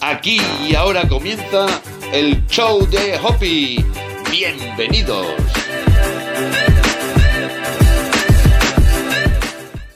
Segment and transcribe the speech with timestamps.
[0.00, 1.66] Aquí y ahora comienza
[2.12, 3.84] el show de Hoppy.
[4.30, 5.63] Bienvenidos.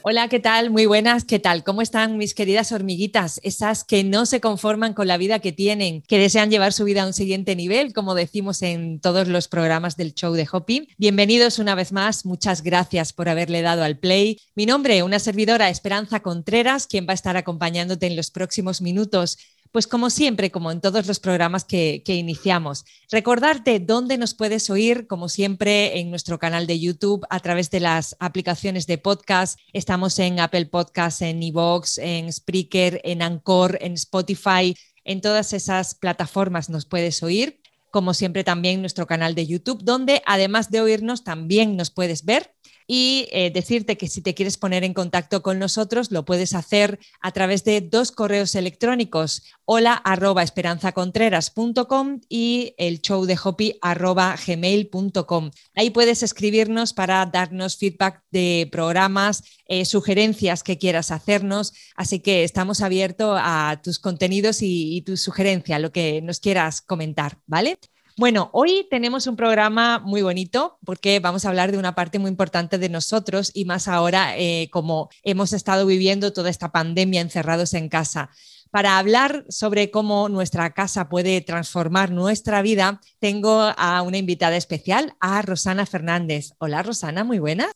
[0.02, 0.70] Hola, ¿qué tal?
[0.70, 1.64] Muy buenas, ¿qué tal?
[1.64, 3.40] ¿Cómo están mis queridas hormiguitas?
[3.42, 7.02] Esas que no se conforman con la vida que tienen, que desean llevar su vida
[7.02, 10.88] a un siguiente nivel, como decimos en todos los programas del show de Hoppy.
[10.98, 14.40] Bienvenidos una vez más, muchas gracias por haberle dado al play.
[14.54, 19.36] Mi nombre, una servidora Esperanza Contreras, quien va a estar acompañándote en los próximos minutos
[19.72, 25.06] pues como siempre, como en todos los programas que, iniciamos, recordarte dónde nos puedes oír,
[25.06, 29.58] como siempre, en nuestro canal de YouTube a través de las aplicaciones de podcast.
[29.72, 34.74] Estamos en Apple Podcasts, en Evox, en Spreaker, en Anchor, en Spotify.
[35.04, 37.60] En todas esas plataformas nos puedes oír
[37.90, 42.54] como siempre también nuestro canal de YouTube, donde además de oírnos también nos puedes ver
[42.90, 46.98] y eh, decirte que si te quieres poner en contacto con nosotros lo puedes hacer
[47.20, 54.34] a través de dos correos electrónicos, hola arroba esperanzacontreras.com y el show de hopi arroba
[54.44, 55.50] gmail.com.
[55.74, 62.42] Ahí puedes escribirnos para darnos feedback de programas, eh, sugerencias que quieras hacernos, así que
[62.42, 67.78] estamos abiertos a tus contenidos y, y tu sugerencia, lo que nos quieras comentar, ¿vale?
[68.18, 72.28] Bueno, hoy tenemos un programa muy bonito porque vamos a hablar de una parte muy
[72.28, 77.74] importante de nosotros y más ahora eh, como hemos estado viviendo toda esta pandemia encerrados
[77.74, 78.30] en casa.
[78.72, 85.14] Para hablar sobre cómo nuestra casa puede transformar nuestra vida, tengo a una invitada especial,
[85.20, 86.54] a Rosana Fernández.
[86.58, 87.70] Hola Rosana, muy buena.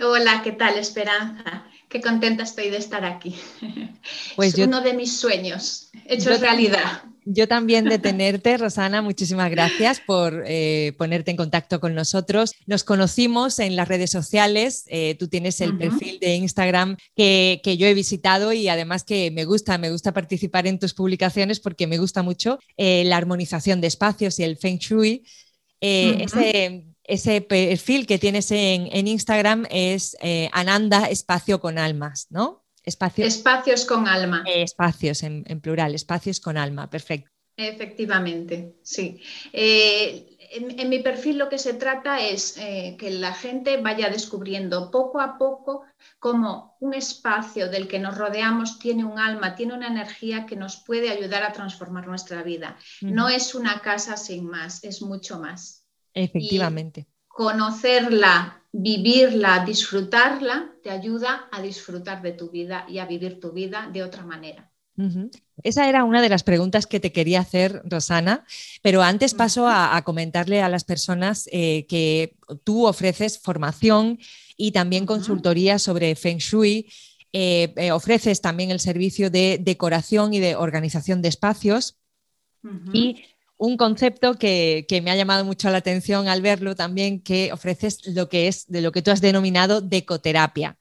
[0.00, 1.66] Hola, ¿qué tal Esperanza?
[1.90, 3.38] Qué contenta estoy de estar aquí.
[4.34, 7.02] Pues es uno de mis sueños, hecho realidad.
[7.26, 12.52] Yo también de tenerte, Rosana, muchísimas gracias por eh, ponerte en contacto con nosotros.
[12.66, 17.86] Nos conocimos en las redes sociales, eh, tú tienes el perfil de Instagram que, yo
[17.86, 21.96] he visitado y además que me gusta, me gusta participar en tus publicaciones porque me
[21.96, 25.24] gusta mucho eh, la armonización de espacios y el feng shui.
[25.80, 30.16] ese, perfil que tienes en, en Instagram es
[30.52, 32.63] Ananda Espacio con Almas, ¿no?
[32.84, 34.44] Espacios, con alma.
[34.46, 37.30] Eh, espacios en, plural, espacios con alma, perfecto.
[37.56, 39.22] Efectivamente, sí.
[39.52, 44.90] Eh, en, mi perfil lo que se trata es eh, que la gente vaya descubriendo
[44.90, 45.84] poco a poco
[46.18, 50.76] cómo un espacio del que nos rodeamos tiene un alma, tiene una energía que nos
[50.76, 52.76] puede ayudar a transformar nuestra vida.
[53.00, 55.86] No es una casa sin más, es mucho más.
[56.12, 57.08] Efectivamente.
[57.28, 63.88] conocerla vivirla, disfrutarla, te ayuda a disfrutar de tu vida y a vivir tu vida
[63.92, 64.68] de otra manera.
[65.62, 68.44] Esa era una de las preguntas que te quería hacer, Rosana,
[68.82, 74.18] pero antes paso a, comentarle a las personas eh, que tú ofreces formación
[74.56, 76.88] y también consultoría sobre Feng Shui.
[77.32, 81.96] Eh, eh, ofreces también el servicio de decoración y de organización de espacios.
[82.92, 83.22] Y
[83.64, 88.28] un concepto que, me ha llamado mucho la atención al verlo también, que ofreces lo
[88.28, 90.78] que es de lo que tú has denominado decoterapia.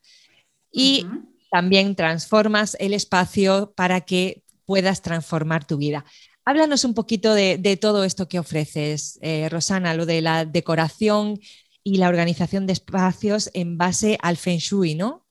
[0.71, 1.05] Y
[1.51, 6.05] también transformas el espacio para que puedas transformar tu vida.
[6.45, 11.39] Háblanos un poquito de, todo esto que ofreces, eh, Rosana, lo de la decoración
[11.83, 15.22] y la organización de espacios en base al Feng Shui, ¿no?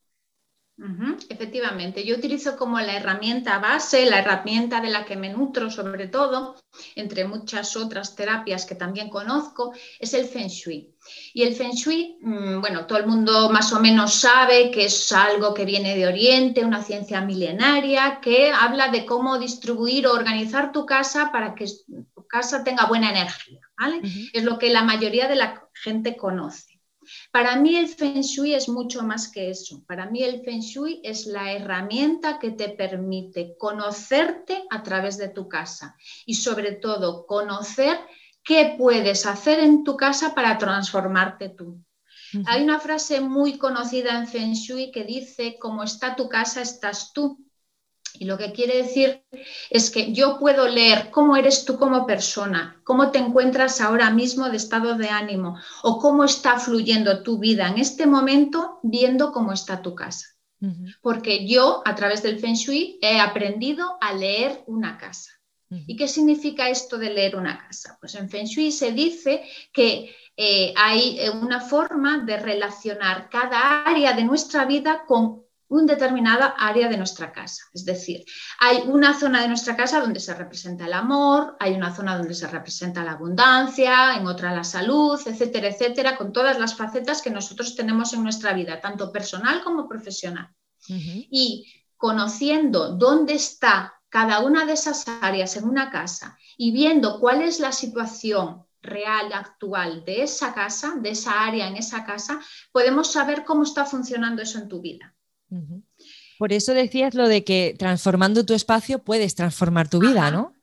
[1.28, 6.08] Efectivamente, yo utilizo como la herramienta base, la herramienta de la que me nutro sobre
[6.08, 6.56] todo,
[6.96, 10.92] entre muchas otras terapias que también conozco, es el Feng Shui.
[11.34, 15.12] Y el Feng Shui, mm, bueno, todo el mundo más o menos sabe que es
[15.12, 20.72] algo que viene de Oriente, una ciencia milenaria que habla de cómo distribuir o organizar
[20.72, 21.66] tu casa para que
[22.14, 23.60] tu casa tenga buena energía,
[24.32, 26.71] Es lo que la mayoría de la gente conoce.
[27.32, 29.82] Para mí el Feng Shui es mucho más que eso.
[29.86, 35.30] Para mí el Feng Shui es la herramienta que te permite conocerte a través de
[35.30, 37.98] tu casa y sobre todo conocer
[38.44, 41.82] qué puedes hacer en tu casa para transformarte tú.
[42.46, 47.14] Hay una frase muy conocida en Feng Shui que dice, como está tu casa, estás
[47.14, 47.38] tú.
[48.18, 49.22] Y lo que quiere decir
[49.70, 54.48] es que yo puedo leer cómo eres tú como persona, cómo te encuentras ahora mismo
[54.48, 59.52] de estado de ánimo o cómo está fluyendo tu vida en este momento viendo cómo
[59.52, 60.26] está tu casa.
[61.00, 65.32] Porque yo a través del Feng Shui he aprendido a leer una casa.
[65.86, 67.96] ¿Y qué significa esto de leer una casa?
[67.98, 69.42] Pues en Feng Shui se dice
[69.72, 75.42] que eh, hay eh, una forma de relacionar cada área de nuestra vida con
[75.72, 77.64] una determinada área de nuestra casa.
[77.72, 78.24] Es decir,
[78.58, 82.34] hay una zona de nuestra casa donde se representa el amor, hay una zona donde
[82.34, 87.30] se representa la abundancia, en otra la salud, etcétera, etcétera, con todas las facetas que
[87.30, 90.48] nosotros tenemos en nuestra vida, tanto personal como profesional.
[90.88, 91.64] Y
[91.96, 97.60] conociendo dónde está cada una de esas áreas en una casa y viendo cuál es
[97.60, 102.40] la situación real, actual de esa casa, de esa área en esa casa,
[102.72, 105.14] podemos saber cómo está funcionando eso en tu vida.
[106.38, 110.54] Por eso decías lo de que transformando tu espacio puedes transformar tu vida, ¿no?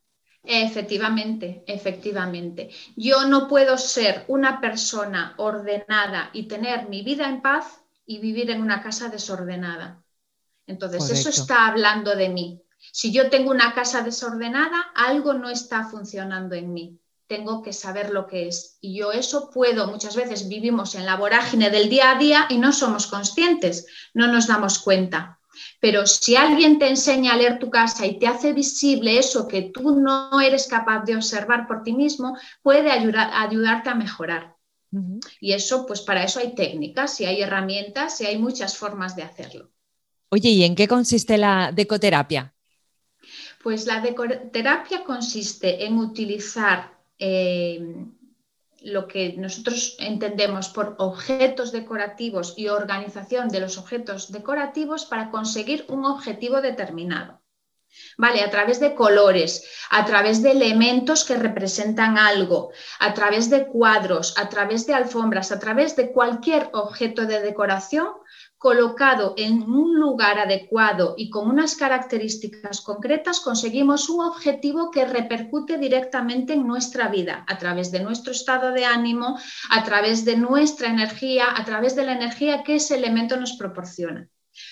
[0.43, 2.69] Efectivamente, efectivamente.
[2.95, 8.49] Yo no puedo ser una persona ordenada y tener mi vida en paz y vivir
[8.49, 10.03] en una casa desordenada.
[10.65, 12.61] Entonces, eso está hablando de mí.
[12.91, 18.09] Si yo tengo una casa desordenada, algo no está funcionando en mí tengo que saber
[18.09, 18.79] lo que es.
[18.81, 22.57] Y yo eso puedo, muchas veces vivimos en la vorágine del día a día y
[22.57, 23.85] no somos conscientes,
[24.15, 25.39] no nos damos cuenta.
[25.79, 29.61] Pero si alguien te enseña a leer tu casa y te hace visible eso que
[29.61, 34.55] tú no eres capaz de observar por ti mismo, puede ayudar, ayudarte a mejorar.
[35.39, 39.21] Y eso, pues para eso hay técnicas y hay herramientas y hay muchas formas de
[39.21, 39.69] hacerlo.
[40.29, 42.55] Oye, ¿y en qué consiste la decoterapia?
[43.61, 48.05] Pues la decoterapia consiste en utilizar eh,
[48.81, 55.85] lo que nosotros entendemos por objetos decorativos y organización de los objetos decorativos para conseguir
[55.89, 57.41] un objetivo determinado.
[58.17, 58.41] ¿Vale?
[58.41, 64.37] A través de colores, a través de elementos que representan algo, a través de cuadros,
[64.37, 68.09] a través de alfombras, a través de cualquier objeto de decoración
[68.59, 75.77] colocado en un lugar adecuado y con unas características concretas, conseguimos un objetivo que repercute
[75.77, 79.39] directamente en nuestra vida, a través de nuestro estado de ánimo,
[79.69, 84.27] a través de nuestra energía, a través de la energía que ese elemento nos proporciona.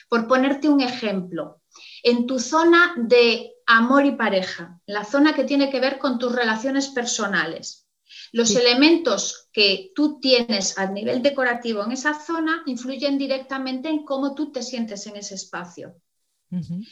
[0.10, 1.62] Por ponerte un ejemplo,
[2.04, 6.36] en tu zona de amor y pareja, la zona que tiene que ver con tus
[6.36, 7.88] relaciones personales,
[8.34, 14.36] los elementos que tú tienes a nivel decorativo en esa zona influyen directamente en cómo
[14.36, 15.95] tú te sientes en ese espacio.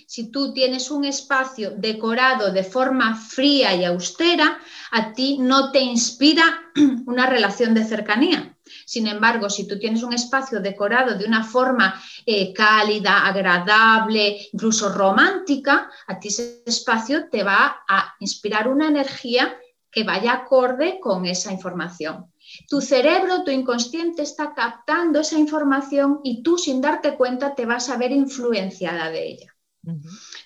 [0.07, 4.57] Si tú tienes un espacio decorado de forma fría y austera,
[4.89, 6.44] a ti no te inspira
[7.06, 8.57] una relación de cercanía.
[8.83, 14.89] Sin embargo, si tú tienes un espacio decorado de una forma eh, cálida, agradable, incluso
[14.89, 19.56] romántica, a ti ese espacio te va a inspirar una energía
[19.91, 22.31] que vaya acorde con esa información.
[22.68, 27.90] Tu cerebro, tu inconsciente está captando esa información y tú sin darte cuenta te vas
[27.90, 29.56] a ver influenciada de ella.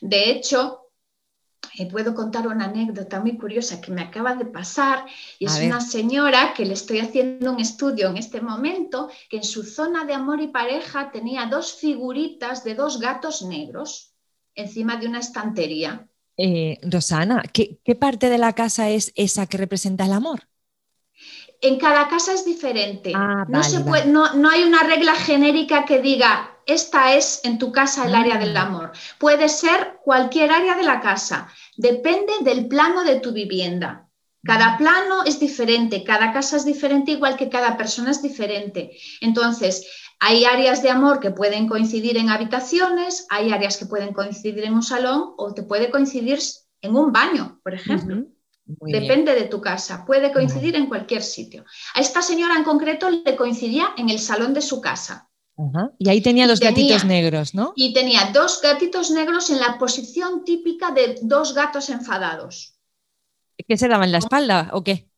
[0.02, 0.90] De hecho,
[1.78, 5.06] eh, puedo contar una anécdota muy curiosa que me acaba de pasar
[5.38, 9.44] y es una señora que le estoy haciendo un estudio en este momento que en
[9.44, 14.14] su zona de amor y pareja tenía dos figuritas de dos gatos negros
[14.56, 16.06] encima de una estantería.
[16.36, 20.49] Eh, Rosana, ¿qué, parte de la casa es esa que representa el amor?
[21.62, 23.12] En cada casa es diferente.
[23.16, 28.38] Ah, no, hay una regla genérica que diga, esta es en tu casa el área
[28.38, 28.62] del ah.
[28.62, 28.92] amor.
[29.18, 31.50] Puede ser cualquier área de la casa.
[31.76, 34.10] Depende del plano de tu vivienda.
[34.44, 38.92] Cada plano es diferente, cada casa es diferente, igual que cada persona es diferente.
[39.20, 39.86] Entonces,
[40.20, 44.76] hay áreas de amor que pueden coincidir en habitaciones, hay áreas que pueden coincidir en
[44.76, 46.40] un salón o te puede coincidir
[46.82, 48.24] en un baño, por ejemplo.
[48.82, 51.66] Depende de tu casa, puede coincidir en cualquier sitio.
[51.96, 55.28] A esta señora en concreto le coincidía en el salón de su casa.
[55.98, 57.74] Y ahí tenía los gatitos negros, ¿no?
[57.76, 62.76] Y tenía dos gatitos negros en la posición típica de dos gatos enfadados.
[63.68, 65.09] ¿Qué se daban la espalda o qué?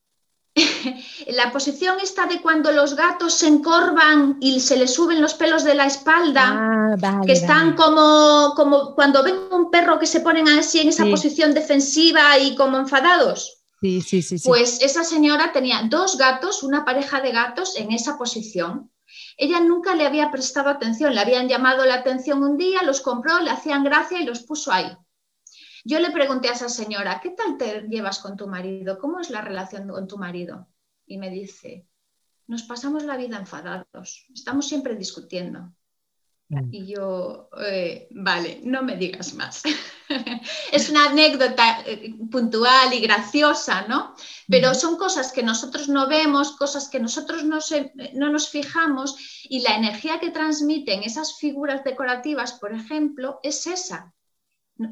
[1.28, 5.64] la posición está de cuando los gatos se encorvan y se les suben los pelos
[5.64, 10.48] de la espalda, ah, que están como, como cuando ven un perro que se ponen
[10.48, 13.62] así en esa posición defensiva y como enfadados.
[13.82, 18.16] Sí, sí, sí, Pues esa señora tenía dos gatos, una pareja de gatos en esa
[18.16, 18.92] posición.
[19.38, 23.40] Ella nunca le había prestado atención, le habían llamado la atención un día, los compró,
[23.40, 24.96] le hacían gracia y los puso ahí.
[25.84, 29.00] Yo le pregunté a esa señora, ¿qué tal te llevas con tu marido?
[29.00, 30.68] ¿Cómo es la relación con tu marido?
[31.12, 31.86] Y me dice,
[32.48, 35.74] nos pasamos la vida enfadados, estamos siempre discutiendo.
[36.72, 39.62] Y yo, eh, vale, no me digas más.
[40.72, 44.16] es una anécdota eh, puntual y graciosa, ¿no?
[44.48, 47.60] Pero son cosas que nosotros no vemos, cosas que nosotros no,
[48.14, 49.18] no nos fijamos
[49.50, 54.14] y la energía que transmiten esas figuras decorativas, por ejemplo, es esa,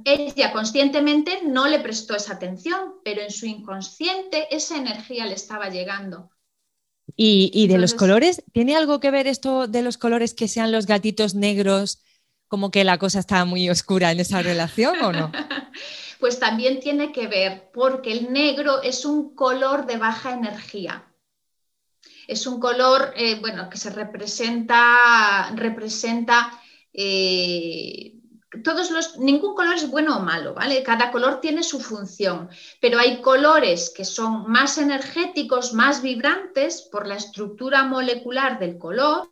[0.06, 5.70] ella conscientemente no le prestó esa atención, pero en su inconsciente esa energía le estaba
[5.70, 6.30] llegando.
[7.16, 8.44] ¿Y, de los colores?
[8.54, 12.02] ¿Tiene algo que ver esto de los colores que sean los gatitos negros?
[12.48, 15.32] Como que la cosa está muy oscura en esa relación o no?
[16.20, 21.06] pues también tiene que ver, porque el negro es un color de baja energía.
[22.28, 26.62] Es un color, eh, bueno, que se representa, representa
[26.94, 28.19] eh,
[28.64, 30.82] todos los, ningún color es bueno o malo, ¿vale?
[30.84, 32.50] Cada color tiene su función,
[32.82, 39.28] pero hay colores que son más energéticos, más vibrantes por la estructura molecular del color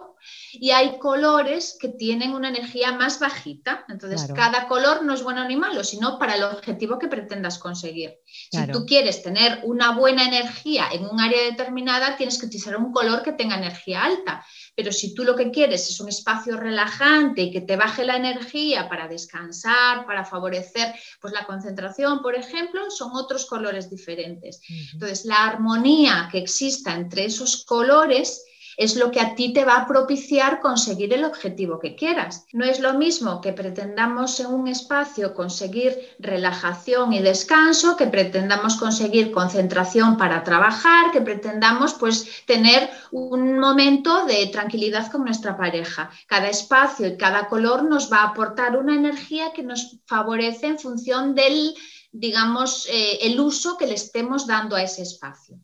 [0.54, 3.86] y hay colores que tienen una energía más bajita.
[3.90, 8.16] Entonces, cada color no es bueno ni malo, sino para el objetivo que pretendas conseguir.
[8.26, 12.92] Si tú quieres tener una buena energía en un área determinada, tienes que utilizar un
[12.92, 14.46] color que tenga energía alta.
[14.76, 18.16] Pero si tú lo que quieres es un espacio relajante y que te baje la
[18.16, 24.62] energía para descansar, para favorecer pues, la concentración, por ejemplo, son otros colores diferentes.
[24.94, 28.44] Entonces, la armonía que exista entre esos colores
[28.78, 32.46] es lo que a ti te va a propiciar conseguir el objetivo que quieras.
[32.54, 38.78] No es lo mismo que pretendamos en un espacio conseguir relajación y descanso, que pretendamos
[38.78, 46.12] conseguir concentración para trabajar, que pretendamos pues tener un momento de tranquilidad con nuestra pareja.
[46.28, 50.80] Cada espacio y cada color nos va a aportar una energía que nos favorece en
[50.80, 51.74] función del
[52.10, 55.60] digamos, eh, el uso que le estemos dando a ese espacio.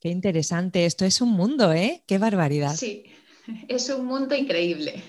[0.00, 0.84] Qué interesante.
[0.84, 2.02] Esto es un mundo, ¿eh?
[2.06, 2.76] Qué barbaridad.
[2.76, 3.04] Sí,
[3.68, 5.02] es un mundo increíble.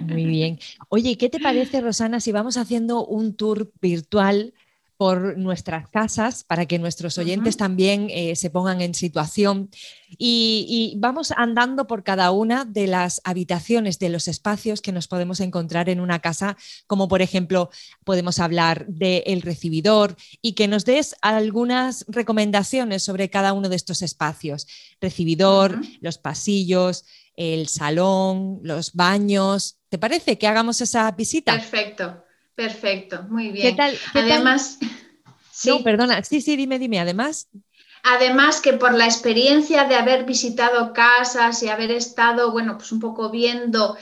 [0.00, 0.58] Muy bien.
[0.88, 4.54] Oye, ¿qué te parece, Rosana, si vamos haciendo un tour virtual
[4.96, 9.70] por nuestras casas para que nuestros oyentes también eh, se pongan en situación
[10.18, 15.40] y, vamos andando por cada una de las habitaciones, de los espacios que nos podemos
[15.40, 17.70] encontrar en una casa, como por ejemplo
[18.04, 24.02] podemos hablar del recibidor y que nos des algunas recomendaciones sobre cada uno de estos
[24.02, 24.66] espacios.
[25.00, 27.04] Recibidor, los pasillos,
[27.36, 29.78] el salón, los baños.
[29.88, 31.52] ¿Te parece que hagamos esa visita?
[31.52, 32.23] Perfecto.
[32.54, 33.72] Perfecto, muy bien.
[33.72, 33.98] ¿Qué tal?
[34.14, 34.78] Además,
[35.50, 35.80] sí.
[35.82, 37.48] perdona, sí, sí, dime, dime, además.
[38.04, 43.00] Además que por la experiencia de haber visitado casas y haber estado, bueno, pues un
[43.00, 43.96] poco viendo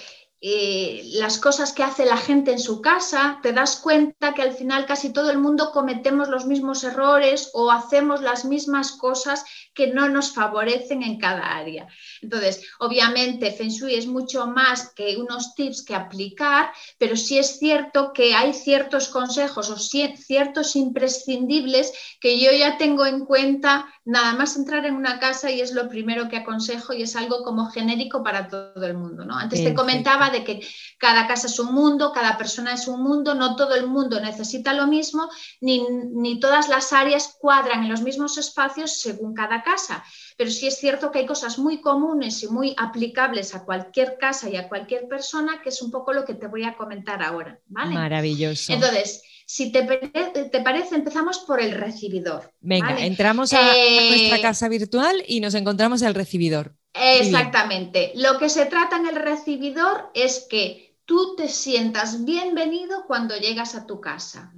[0.44, 4.54] eh, las cosas que hace la gente en su casa, te das cuenta que al
[4.54, 9.86] final casi todo el mundo cometemos los mismos errores o hacemos las mismas cosas que
[9.86, 11.86] no nos favorecen en cada área.
[12.20, 17.60] Entonces, obviamente, Feng Shui es mucho más que unos tips que aplicar, pero sí es
[17.60, 24.34] cierto que hay ciertos consejos o ciertos imprescindibles que yo ya tengo en cuenta nada
[24.34, 27.70] más entrar en una casa y es lo primero que aconsejo y es algo como
[27.70, 29.24] genérico para todo el mundo.
[29.24, 29.36] ¿no?
[29.36, 30.66] Antes te comentaba de que
[30.98, 34.72] cada casa es un mundo, cada persona es un mundo, no todo el mundo necesita
[34.72, 35.28] lo mismo,
[35.60, 40.04] ni, ni todas las áreas cuadran en los mismos espacios según cada casa.
[40.36, 44.48] Pero sí es cierto que hay cosas muy comunes y muy aplicables a cualquier casa
[44.48, 47.60] y a cualquier persona, que es un poco lo que te voy a comentar ahora.
[47.66, 47.94] ¿vale?
[47.94, 48.72] Maravilloso.
[48.72, 52.52] Entonces, si te, parece, empezamos por el recibidor.
[52.60, 56.74] Venga, entramos a, nuestra eh, casa virtual y nos encontramos el recibidor.
[56.94, 58.12] Exactamente.
[58.16, 63.74] Lo que se trata en el recibidor es que tú te sientas bienvenido cuando llegas
[63.74, 64.52] a tu casa.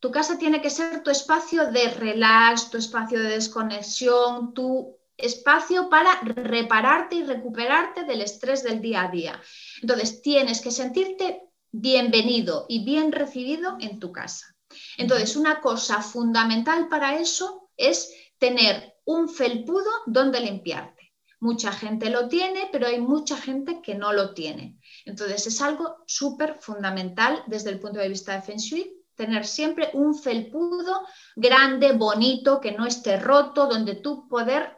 [0.00, 5.88] Tu casa tiene que ser tu espacio de relax, tu espacio de desconexión, tu espacio
[5.88, 9.40] para repararte y recuperarte del estrés del día a día.
[9.80, 14.54] Entonces, tienes que sentirte bienvenido y bien recibido en tu casa.
[14.98, 21.03] Entonces, una cosa fundamental para eso es tener un felpudo donde limpiarte.
[21.44, 24.80] Mucha gente lo tiene, pero hay mucha gente que no lo tiene.
[25.04, 29.90] Entonces, es algo súper fundamental desde el punto de vista de Feng Shui, tener siempre
[29.92, 31.02] un felpudo
[31.36, 34.74] grande, bonito, que no esté roto, donde tú poder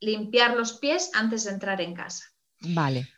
[0.00, 2.24] limpiar los pies antes de entrar en casa.
[2.62, 3.08] Vale.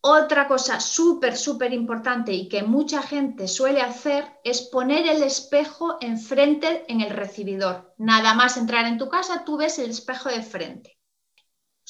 [0.00, 5.98] Otra cosa súper, súper importante y que mucha gente suele hacer es poner el espejo
[6.00, 7.94] enfrente en el recibidor.
[7.98, 10.99] Nada más entrar en tu casa, tú ves el espejo de frente.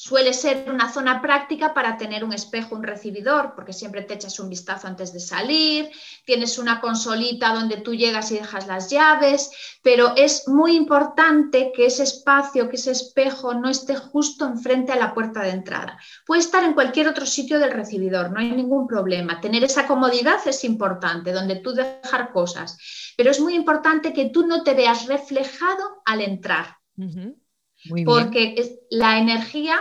[0.03, 4.39] Suele ser una zona práctica para tener un espejo, un recibidor, porque siempre te echas
[4.39, 5.91] un vistazo antes de salir,
[6.25, 9.51] tienes una consolita donde tú llegas y dejas las llaves,
[9.83, 14.95] pero es muy importante que ese espacio, que ese espejo no esté justo enfrente a
[14.95, 15.99] la puerta de entrada.
[16.25, 19.39] Puede estar en cualquier otro sitio del recibidor, no hay ningún problema.
[19.39, 22.75] Tener esa comodidad es importante, donde tú dejar cosas,
[23.15, 26.77] pero es muy importante que tú no te veas reflejado al entrar
[28.05, 29.79] porque es la energía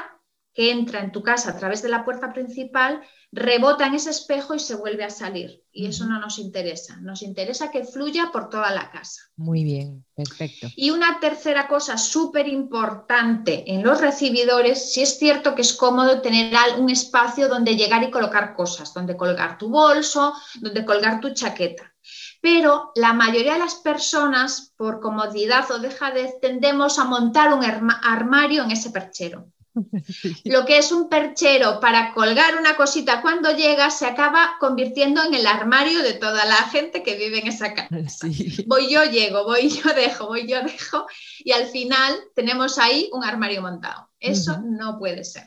[0.53, 3.03] que entra en tu casa a través de la puerta principal
[3.33, 5.63] rebota en ese espejo y se vuelve a salir.
[5.73, 6.97] Y eso no nos interesa.
[7.01, 9.23] Nos interesa que fluya por toda la casa.
[9.37, 10.67] Muy bien, perfecto.
[10.75, 16.21] Y una tercera cosa súper importante en los recibidores, si es cierto que es cómodo
[16.21, 21.33] tener un espacio donde llegar y colocar cosas, donde colgar tu bolso, donde colgar tu
[21.33, 21.95] chaqueta
[22.41, 28.63] pero la mayoría de las personas, por comodidad o dejadez, tendemos a montar un armario
[28.63, 29.47] en ese perchero.
[30.45, 35.35] Lo que es un perchero para colgar una cosita cuando llega se acaba convirtiendo en
[35.35, 38.27] el armario de toda la gente que vive en esa casa.
[38.67, 41.07] Voy yo, llego, voy yo, dejo, voy yo, dejo
[41.39, 44.09] y al final tenemos ahí un armario montado.
[44.19, 45.45] Eso no puede ser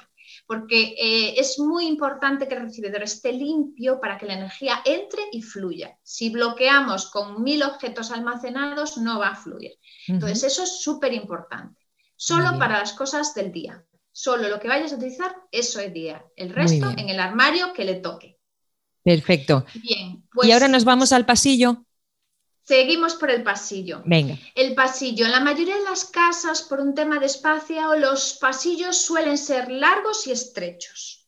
[0.53, 5.23] porque eh, es muy importante que el recibidor esté limpio para que la energía entre
[5.31, 5.97] y fluya.
[6.03, 9.71] Si bloqueamos con mil objetos almacenados, no va a fluir.
[10.07, 11.81] Entonces, eso es súper importante.
[12.15, 13.83] Solo para las cosas del día.
[14.11, 16.23] Solo lo que vayas a utilizar, eso es día.
[16.35, 18.37] El resto en el armario que le toque.
[19.03, 19.65] Perfecto.
[19.81, 20.23] Bien.
[20.43, 21.83] y ahora pues nos vamos al pasillo.
[22.63, 24.01] Seguimos por el pasillo.
[24.05, 24.37] Venga.
[24.55, 25.25] El pasillo.
[25.25, 29.69] En la mayoría de las casas, por un tema de espacio, los pasillos suelen ser
[29.69, 31.27] largos y estrechos,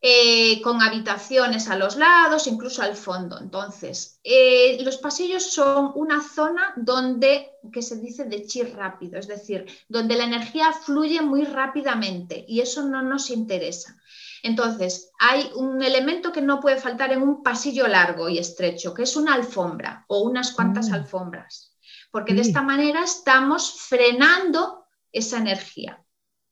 [0.00, 3.38] eh, con habitaciones a los lados, incluso al fondo.
[3.38, 9.28] Entonces, eh, los pasillos son una zona donde, que se dice de chir rápido, es
[9.28, 13.96] decir, donde la energía fluye muy rápidamente y eso no nos interesa.
[14.42, 19.04] Entonces, hay un elemento que no puede faltar en un pasillo largo y estrecho, que
[19.04, 20.96] es una alfombra o unas cuantas ah.
[20.96, 21.76] alfombras,
[22.10, 26.02] porque de esta manera estamos frenando esa energía.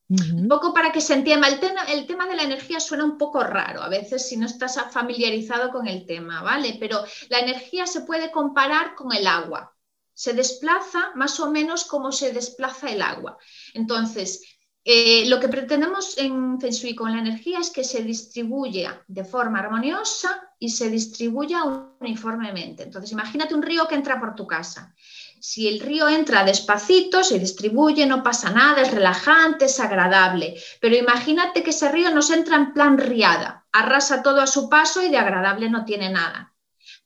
[0.09, 3.17] Un poco para que se entienda, el tema, el tema de la energía suena un
[3.17, 6.75] poco raro a veces si no estás familiarizado con el tema, ¿vale?
[6.81, 9.73] Pero la energía se puede comparar con el agua.
[10.13, 13.37] Se desplaza más o menos como se desplaza el agua.
[13.73, 14.43] Entonces,
[14.83, 19.59] eh, lo que pretendemos en Feng con la energía es que se distribuya de forma
[19.59, 21.63] armoniosa y se distribuya
[21.99, 22.83] uniformemente.
[22.83, 24.95] Entonces, imagínate un río que entra por tu casa.
[25.39, 30.55] Si el río entra despacito, se distribuye, no pasa nada, es relajante, es agradable.
[30.79, 35.03] Pero imagínate que ese río nos entra en plan riada, arrasa todo a su paso
[35.03, 36.55] y de agradable no tiene nada.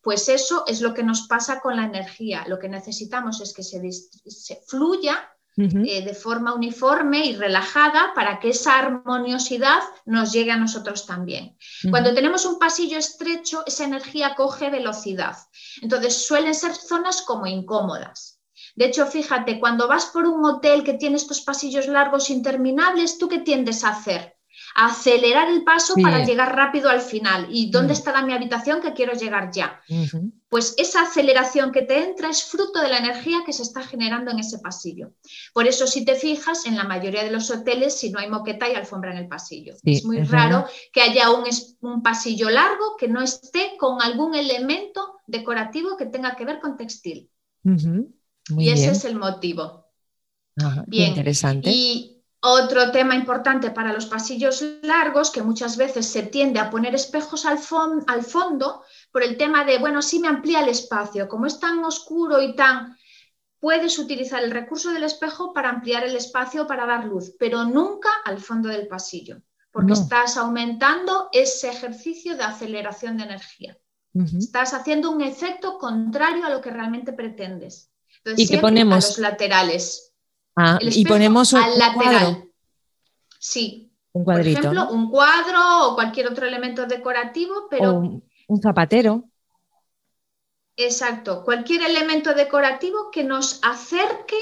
[0.01, 2.46] Pues eso es lo que nos pasa con la energía.
[2.48, 8.50] Lo que necesitamos es que se fluya eh, de forma uniforme y relajada para que
[8.50, 11.57] esa armoniosidad nos llegue a nosotros también.
[11.89, 15.38] Cuando tenemos un pasillo estrecho, esa energía coge velocidad.
[15.81, 18.41] Entonces suelen ser zonas como incómodas.
[18.75, 23.30] De hecho, fíjate, cuando vas por un hotel que tiene estos pasillos largos interminables, ¿tú
[23.30, 24.35] qué tiendes a hacer?
[24.75, 27.47] Acelerar el paso para llegar rápido al final.
[27.49, 27.97] ¿Y dónde mm.
[27.97, 29.81] estará mi habitación que quiero llegar ya?
[30.49, 34.31] Pues esa aceleración que te entra es fruto de la energía que se está generando
[34.31, 35.13] en ese pasillo.
[35.53, 38.65] Por eso, si te fijas, en la mayoría de los hoteles, si no hay moqueta,
[38.65, 39.75] hay alfombra en el pasillo.
[39.83, 41.45] es muy raro que haya un,
[41.79, 46.75] un pasillo largo que no esté con algún elemento decorativo que tenga que ver con
[46.75, 47.29] textil.
[47.63, 49.85] y ese es el motivo.
[50.85, 51.09] bien.
[51.09, 51.71] Interesante.
[51.71, 56.93] Y, otro tema importante para los pasillos largos, que muchas veces se tiende a poner
[56.93, 61.60] espejos al, fondo por el tema de, bueno, si me amplía el espacio, como es
[61.60, 62.98] tan oscuro y tan...
[63.60, 68.10] Puedes utilizar el recurso del espejo para ampliar el espacio, para dar luz, pero nunca
[68.24, 73.78] al fondo del pasillo, porque estás aumentando ese ejercicio de aceleración de energía.
[74.38, 77.91] Estás haciendo un efecto contrario a lo que realmente pretendes.
[78.38, 78.93] ¿Y qué ponemos?
[78.93, 80.14] A los laterales.
[80.56, 82.46] Ah, y ponemos un, al lateral.
[83.39, 83.91] Sí.
[84.13, 84.62] Un cuadrito.
[84.62, 88.00] Por ejemplo, un cuadro o cualquier otro elemento decorativo, pero.
[88.48, 89.26] un, zapatero.
[90.78, 91.44] Exacto.
[91.44, 94.38] Cualquier elemento decorativo que nos acerque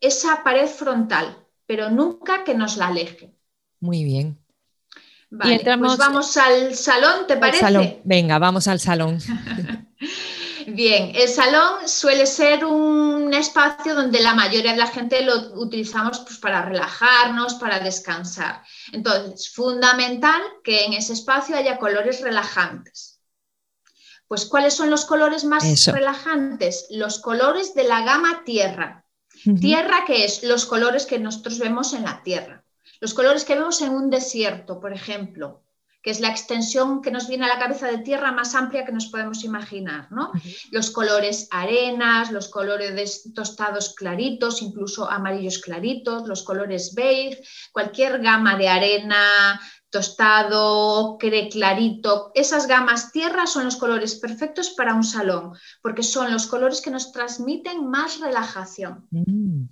[0.00, 3.34] esa pared frontal, pero nunca que nos la aleje.
[3.80, 4.38] Muy bien.
[5.30, 8.00] Vale, pues vamos al salón, ¿te parece?
[8.04, 9.18] Venga, vamos al salón.
[10.74, 16.20] Bien, el salón suele ser un espacio donde la mayoría de la gente lo utilizamos
[16.20, 18.62] pues, para relajarnos, para descansar.
[18.92, 23.20] Entonces, fundamental que en ese espacio haya colores relajantes.
[24.26, 26.86] Pues, ¿cuáles son los colores más relajantes?
[26.90, 29.06] Los colores de la gama tierra.
[29.60, 32.64] Tierra, que es los colores que nosotros vemos en la tierra.
[33.00, 35.62] Los colores que vemos en un desierto, por ejemplo,
[36.02, 38.92] que es la extensión que nos viene a la cabeza de tierra más amplia que
[38.92, 40.10] nos podemos imaginar.
[40.12, 40.32] ¿no?
[40.70, 48.56] Los colores arenas, los colores tostados claritos, incluso amarillos claritos, los colores beige, cualquier gama
[48.56, 55.52] de arena, tostado, ocre, clarito, esas gamas tierra son los colores perfectos para un salón,
[55.82, 59.06] porque son los colores que nos transmiten más relajación.
[59.10, 59.64] Mm,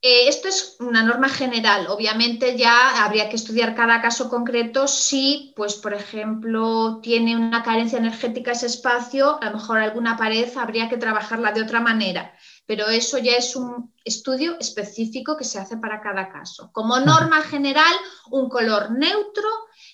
[0.00, 1.88] eh, esto es una norma general.
[1.88, 7.98] Obviamente ya habría que estudiar cada caso concreto si, pues, por ejemplo, tiene una carencia
[7.98, 12.32] energética ese espacio, a lo mejor alguna pared habría que trabajarla de otra manera.
[12.64, 16.70] Pero eso ya es un estudio específico que se hace para cada caso.
[16.72, 17.92] Como norma general,
[18.30, 19.48] un color neutro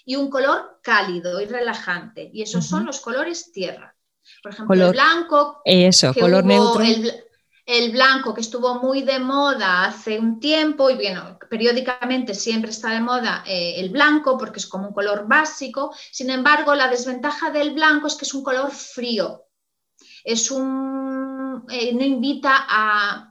[0.05, 2.31] y un color cálido y relajante.
[2.31, 3.97] Y esos son los colores tierra.
[4.43, 5.63] Por ejemplo, el blanco.
[5.65, 7.24] Eso, color neutro el
[7.93, 13.01] blanco que estuvo muy de moda hace un tiempo y bueno, periódicamente siempre está de
[13.01, 15.95] moda eh, el blanco porque es como un color básico.
[16.11, 19.47] Sin embargo, la desventaja del blanco es que es un color frío.
[20.25, 22.67] Es un, eh, no invita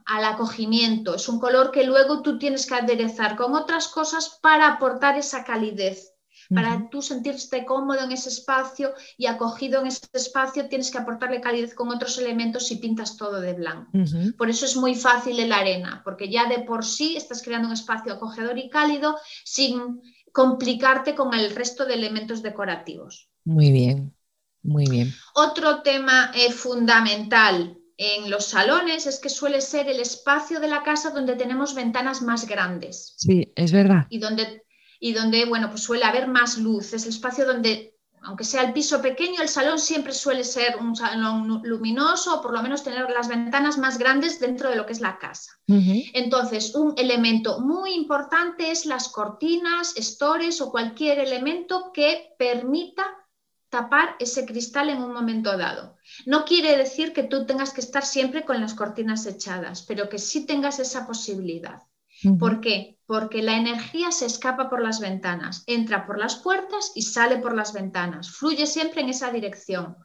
[0.06, 1.14] al acogimiento.
[1.14, 5.44] Es un color que luego tú tienes que aderezar con otras cosas para aportar esa
[5.44, 6.13] calidez
[6.52, 11.40] para tú sentirte cómodo en ese espacio y acogido en ese espacio, tienes que aportarle
[11.40, 13.90] calidez con otros elementos y pintas todo de blanco.
[14.36, 17.68] Por eso es muy fácil en la arena, porque ya de por sí estás creando
[17.68, 20.00] un espacio acogedor y cálido sin
[20.32, 23.30] complicarte con el resto de elementos decorativos.
[23.44, 24.14] Muy bien,
[24.62, 25.12] muy bien.
[25.34, 30.82] Otro tema eh, fundamental en los salones es que suele ser el espacio de la
[30.82, 33.14] casa donde tenemos ventanas más grandes.
[33.16, 34.06] Sí, es verdad.
[34.08, 34.64] Y donde
[35.04, 36.94] y donde, bueno, pues suele haber más luz.
[36.94, 40.96] Es el espacio donde, aunque sea el piso pequeño, el salón siempre suele ser un
[40.96, 44.94] salón luminoso o por lo menos tener las ventanas más grandes dentro de lo que
[44.94, 45.52] es la casa.
[46.14, 53.04] Entonces, un elemento muy importante es las cortinas, estores o cualquier elemento que permita
[53.68, 55.98] tapar ese cristal en un momento dado.
[56.24, 60.18] No quiere decir que tú tengas que estar siempre con las cortinas echadas, pero que
[60.18, 61.82] sí tengas esa posibilidad.
[62.38, 62.98] ¿Por qué?
[63.06, 67.54] Porque la energía se escapa por las ventanas, entra por las puertas y sale por
[67.54, 69.96] las ventanas, fluye siempre en esa dirección.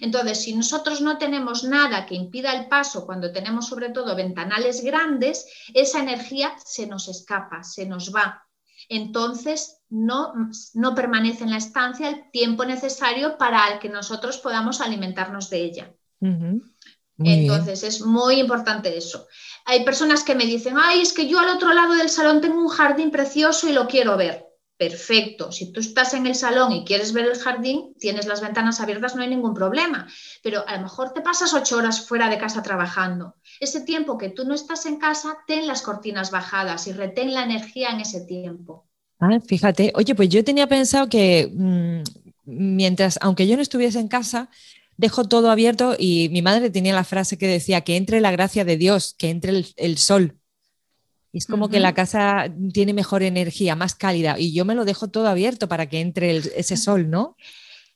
[0.00, 4.82] Entonces, si nosotros no tenemos nada que impida el paso cuando tenemos sobre todo ventanales
[4.82, 8.42] grandes, esa energía se nos escapa, se nos va.
[8.88, 10.32] Entonces, no,
[10.74, 15.94] no permanece en la estancia el tiempo necesario para que nosotros podamos alimentarnos de ella.
[17.18, 19.26] Entonces, es muy importante eso
[19.68, 22.58] hay personas que me dicen, ay, es que yo al otro lado del salón tengo
[22.58, 24.46] un jardín precioso y lo quiero ver.
[24.78, 28.80] Perfecto, si tú estás en el salón y quieres ver el jardín, tienes las ventanas
[28.80, 30.08] abiertas, no hay ningún problema,
[30.42, 33.34] pero a lo mejor te pasas ocho horas fuera de casa trabajando.
[33.60, 37.42] Ese tiempo que tú no estás en casa, ten las cortinas bajadas y retén la
[37.42, 38.86] energía en ese tiempo.
[39.20, 42.02] Ah, fíjate, oye, pues yo tenía pensado que mm,
[42.44, 44.48] mientras, aunque yo no estuviese en casa,
[44.98, 48.64] dejo todo abierto y mi madre tenía la frase que decía que entre la gracia
[48.64, 50.36] de Dios, que entre el, sol.
[51.32, 55.08] es como que la casa tiene mejor energía, más cálida, y yo me lo dejo
[55.08, 57.36] todo abierto para que entre ese sol, ¿no?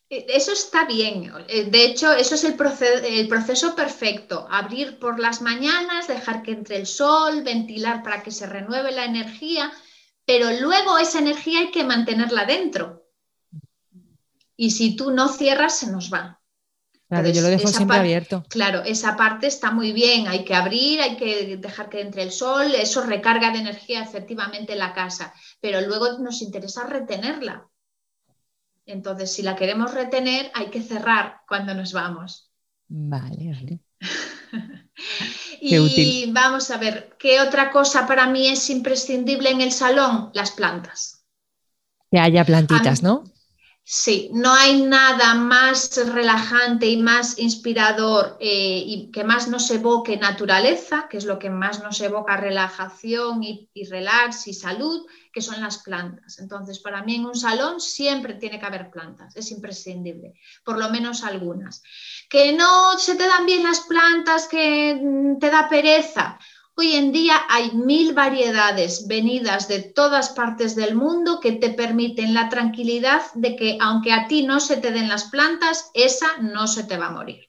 [0.08, 1.32] E, eso está bien.
[1.48, 2.56] Eh, de hecho, eso es el,
[3.04, 4.46] el, proceso perfecto.
[4.48, 9.06] Abrir por las mañanas, dejar que entre el sol, ventilar para que se renueve la
[9.06, 9.72] energía,
[10.24, 13.02] pero luego esa energía hay que mantenerla dentro.
[14.56, 16.41] Y si tú no cierras, se nos va.
[17.12, 18.42] Claro, yo lo dejo siempre abierto.
[18.48, 22.32] Claro, esa parte está muy bien, hay que abrir, hay que dejar que entre el
[22.32, 27.68] sol, eso recarga de energía efectivamente la casa, pero luego nos interesa retenerla.
[28.86, 32.50] Entonces, si la queremos retener, hay que cerrar cuando nos vamos.
[32.88, 33.80] Vale, vale.
[35.60, 40.30] y vamos a ver, ¿qué otra cosa para mí es imprescindible en el salón?
[40.32, 41.26] Las plantas.
[42.10, 43.24] Que haya plantitas, ¿no?
[43.84, 50.16] Sí, no hay nada más relajante y más inspirador eh, y que más nos evoque
[50.16, 55.60] naturaleza, que es lo que más nos evoca relajación y, relax y salud, que son
[55.60, 56.38] las plantas.
[56.38, 60.88] Entonces, para mí en un salón siempre tiene que haber plantas, es imprescindible, por lo
[60.90, 61.82] menos algunas.
[62.30, 66.38] Que no se te dan bien las plantas, que mm, te da pereza,
[66.74, 72.32] Hoy en día hay mil variedades venidas de todas partes del mundo que te permiten
[72.32, 76.66] la tranquilidad de que aunque a ti no se te den las plantas, esa no
[76.66, 77.48] se te va a morir.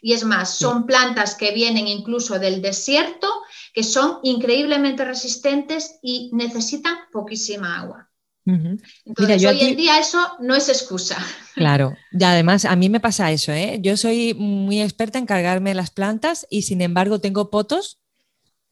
[0.00, 3.26] Y es más, son plantas que vienen incluso del desierto,
[3.74, 8.10] que son increíblemente resistentes y necesitan poquísima agua.
[8.44, 11.16] Entonces, hoy en día eso no es excusa.
[11.54, 13.80] Claro, y además a mí me pasa eso, ¿eh?
[13.82, 17.99] Yo soy muy experta en cargarme las plantas y sin embargo tengo potos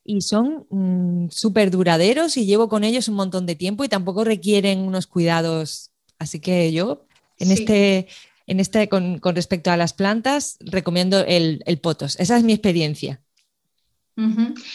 [0.08, 4.24] y son mm, súper duraderos y llevo con ellos un montón de tiempo y tampoco
[4.24, 5.90] requieren unos cuidados.
[6.18, 7.04] Así que yo
[7.38, 8.08] en este,
[8.46, 12.18] en este con, respecto a las plantas, recomiendo el, el potos.
[12.18, 13.20] Esa es mi experiencia.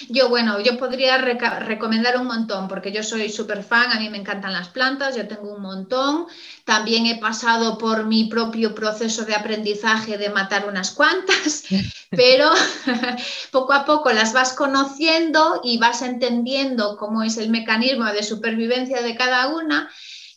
[0.08, 4.18] Yo, bueno, yo podría recomendar un montón porque yo soy súper fan, a mí me
[4.18, 6.28] encantan las plantas, yo tengo un montón.
[6.64, 11.66] También he pasado por mi propio proceso de aprendizaje de matar unas cuantas,
[12.12, 12.50] pero
[13.52, 19.02] poco a poco las vas conociendo y vas entendiendo cómo es el mecanismo de supervivencia
[19.02, 19.90] de cada una.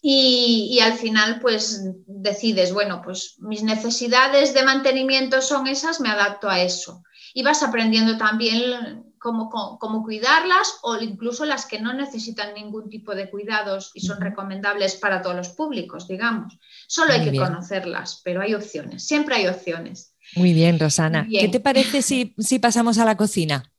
[0.03, 6.09] Y, y, al final pues decides, bueno, pues mis necesidades de mantenimiento son esas, me
[6.09, 7.03] adapto a eso
[7.37, 13.14] y vas aprendiendo también cómo, cómo, cuidarlas o incluso las que no necesitan ningún tipo
[13.14, 16.59] de cuidados y son recomendables para todos los públicos, digamos.
[16.87, 20.14] Solo hay que conocerlas, pero hay opciones, siempre hay opciones.
[20.35, 21.29] Muy bien, Rosana.
[21.31, 23.70] ¿Qué te parece si, si pasamos a la cocina?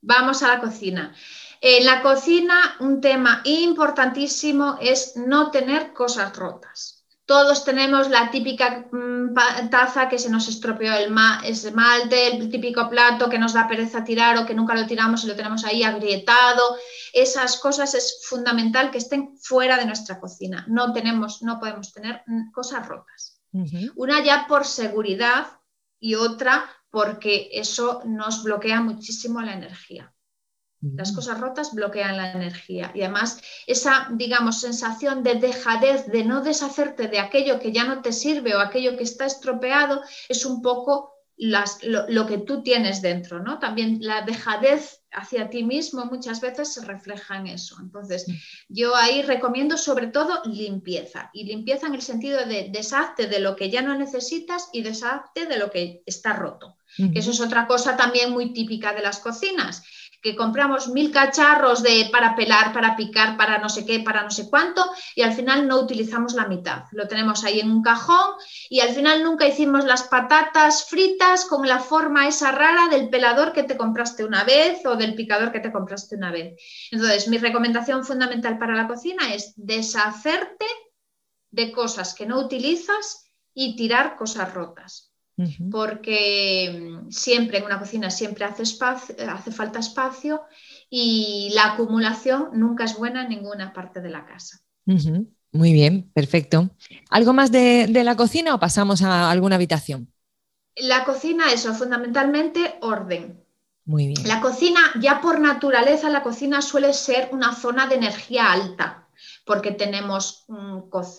[0.00, 1.12] Vamos a la cocina.
[1.60, 6.99] En la cocina, un tema importantísimo es no tener cosas rotas.
[7.30, 9.34] Todos tenemos la típica mm,
[9.70, 11.14] taza que se nos estropeó el
[11.44, 15.28] esmalte, el típico plato que nos da pereza tirar o que nunca lo tiramos y
[15.28, 16.76] lo tenemos ahí agrietado.
[17.12, 20.64] Esas cosas es fundamental que estén fuera de nuestra cocina.
[20.66, 23.40] No, tenemos, no podemos tener mm, cosas rotas.
[23.94, 25.46] Una ya por seguridad
[26.00, 30.12] y otra porque eso nos bloquea muchísimo la energía.
[30.82, 36.42] Las cosas rotas bloquean la energía y además esa, digamos, sensación de dejadez, de no
[36.42, 40.62] deshacerte de aquello que ya no te sirve o aquello que está estropeado, es un
[40.62, 43.58] poco lo, que tú tienes dentro, ¿no?
[43.58, 47.76] También la dejadez hacia ti mismo muchas veces se refleja en eso.
[47.80, 48.26] Entonces,
[48.68, 53.56] yo ahí recomiendo sobre todo limpieza y limpieza en el sentido de deshazte de lo
[53.56, 56.76] que ya no necesitas y deshazte de lo que está roto.
[57.14, 59.82] Eso es otra cosa también muy típica de las cocinas
[60.22, 64.30] que compramos mil cacharros de, para pelar, para picar, para no sé qué, para no
[64.30, 66.84] sé cuánto, y al final no utilizamos la mitad.
[66.92, 68.34] Lo tenemos ahí en un cajón
[68.68, 73.52] y al final nunca hicimos las patatas fritas con la forma esa rara del pelador
[73.52, 76.60] que te compraste una vez o del picador que te compraste una vez.
[76.90, 80.66] Entonces, mi recomendación fundamental para la cocina es deshacerte
[81.50, 85.09] de cosas que no utilizas y tirar cosas rotas
[85.70, 90.42] porque mm, siempre en una cocina siempre hace, espacio, hace falta espacio
[90.90, 94.58] y la acumulación nunca es buena en ninguna parte de la casa.
[95.52, 96.70] Muy bien, perfecto.
[97.10, 100.12] ¿Algo más de, la cocina o pasamos a alguna habitación?
[100.76, 103.42] La cocina, eso, fundamentalmente orden.
[103.84, 104.28] Muy bien.
[104.28, 109.08] La cocina, ya por naturaleza, la cocina suele ser una zona de energía alta
[109.44, 110.44] porque tenemos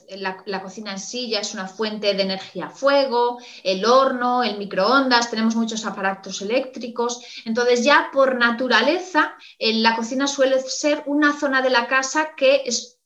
[0.10, 5.30] la, cocina en sí ya es una fuente de energía fuego, el horno, el microondas,
[5.30, 7.22] tenemos muchos aparatos eléctricos.
[7.46, 13.01] Entonces ya por naturaleza la cocina suele ser una zona de la casa que es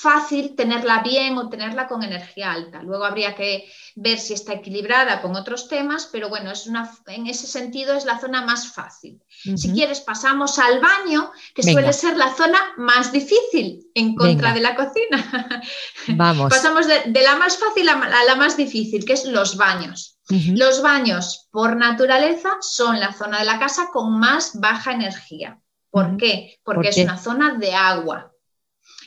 [0.00, 2.82] fácil tenerla bien o tenerla con energía alta.
[2.82, 7.26] Luego habría que ver si está equilibrada con otros temas, pero bueno, es una, en
[7.26, 9.20] ese sentido es la zona más fácil.
[9.28, 14.60] Si quieres, pasamos al baño, que suele ser la zona más difícil en contra de
[14.60, 15.62] la cocina.
[16.08, 16.50] Vamos.
[16.50, 20.18] Pasamos de, la más fácil a, la más difícil, que es los baños.
[20.28, 25.58] Los baños, por naturaleza, son la zona de la casa con más baja energía.
[25.90, 26.58] ¿Por qué?
[26.62, 28.32] Porque es una zona de agua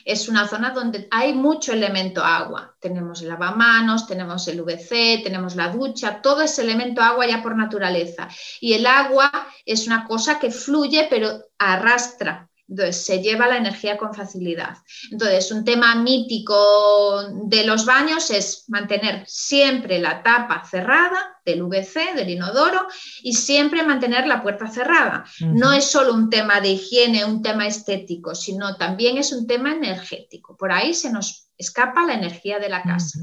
[0.04, 2.76] es una zona donde hay mucho elemento agua.
[2.80, 7.56] Tenemos el lavamanos, tenemos el VC, tenemos la ducha, todo ese elemento agua ya por
[7.56, 8.28] naturaleza.
[8.60, 9.30] Y el agua
[9.64, 12.48] es una cosa que fluye pero arrastra.
[12.72, 14.78] Entonces, se lleva la energía con facilidad.
[15.10, 22.14] Entonces, un tema mítico de los baños es mantener siempre la tapa cerrada del VC,
[22.14, 22.86] del inodoro,
[23.22, 25.24] y siempre mantener la puerta cerrada.
[25.40, 29.72] No es solo un tema de higiene, un tema estético, sino también es un tema
[29.72, 30.56] energético.
[30.56, 33.18] Por ahí se nos escapa la energía de la casa.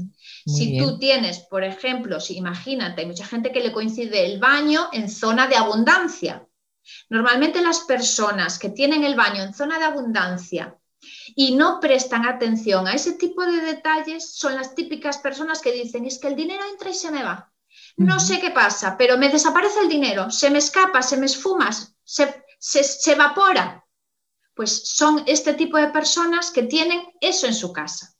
[0.46, 4.90] Si tú tienes, por ejemplo, si imagínate, hay mucha gente que le coincide el baño
[4.92, 6.46] en zona de abundancia.
[7.08, 10.76] Normalmente las personas que tienen el baño en zona de abundancia
[11.34, 16.04] y no prestan atención a ese tipo de detalles son las típicas personas que dicen,
[16.04, 17.50] es que el dinero entra y se me va.
[17.96, 21.70] No sé qué pasa, pero me desaparece el dinero, se me escapa, se me esfuma,
[22.04, 23.84] se, evapora.
[24.54, 28.14] Pues son este tipo de personas que tienen eso en su casa.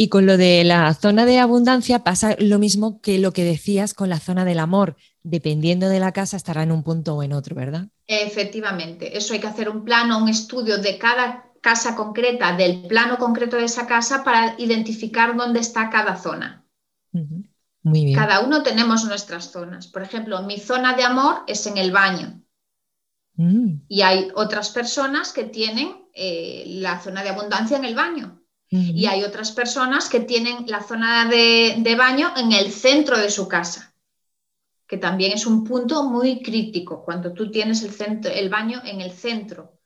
[0.00, 3.94] Y con lo de la zona de abundancia pasa lo mismo que lo que decías
[3.94, 4.96] con la zona del amor.
[5.24, 7.88] Dependiendo de la casa estará en un punto o en otro, ¿verdad?
[8.06, 13.18] Efectivamente, eso hay que hacer un plano, un estudio de cada casa concreta, del plano
[13.18, 16.64] concreto de esa casa para identificar dónde está cada zona.
[17.82, 18.16] Muy bien.
[18.16, 19.88] Cada uno tenemos nuestras zonas.
[19.88, 22.40] Por ejemplo, mi zona de amor es en el baño.
[23.34, 23.80] Mm.
[23.88, 28.37] Y hay otras personas que tienen eh, la zona de abundancia en el baño.
[28.70, 33.48] Y hay otras personas que tienen la zona de, baño en el centro de su
[33.48, 33.94] casa,
[34.86, 39.00] que también es un punto muy crítico cuando tú tienes el, centro, el baño en
[39.00, 39.78] el centro,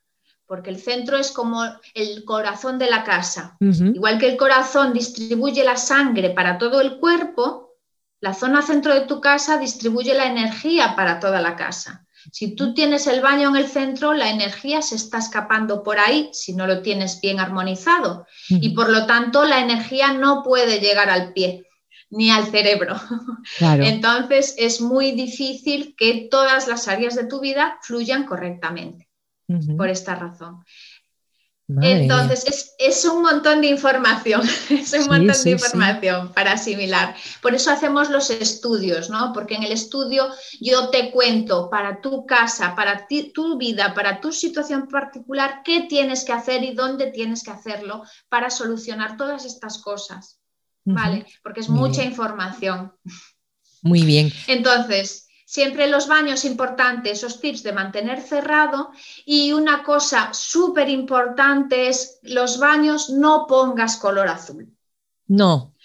[0.45, 3.57] porque el centro es como el corazón de la casa.
[3.59, 7.77] Igual que el corazón distribuye la sangre para todo el cuerpo,
[8.19, 12.02] la zona centro de tu casa distribuye la energía para toda la casa.
[12.31, 16.29] Si tú tienes el baño en el centro, la energía se está escapando por ahí
[16.33, 21.09] si no lo tienes bien armonizado y por lo tanto la energía no puede llegar
[21.09, 21.67] al pie
[22.09, 22.95] ni al cerebro.
[23.59, 29.09] Entonces es muy difícil que todas las áreas de tu vida fluyan correctamente
[29.77, 30.63] por esta razón.
[31.81, 37.15] Entonces, es, un montón de información, es un montón de información para asimilar.
[37.41, 39.31] Por eso hacemos los estudios, ¿no?
[39.33, 40.27] Porque en el estudio
[40.59, 45.81] yo te cuento para tu casa, para ti, tu vida, para tu situación particular, qué
[45.81, 50.39] tienes que hacer y dónde tienes que hacerlo para solucionar todas estas cosas,
[50.83, 51.25] ¿vale?
[51.41, 52.93] Porque es mucha información.
[53.81, 54.31] Muy bien.
[54.47, 55.22] Entonces,
[55.53, 58.89] Siempre los baños importantes, esos tips de mantener cerrado.
[59.23, 64.75] Y una cosa súper importante es los baños no pongas color azul.
[65.27, 65.75] No.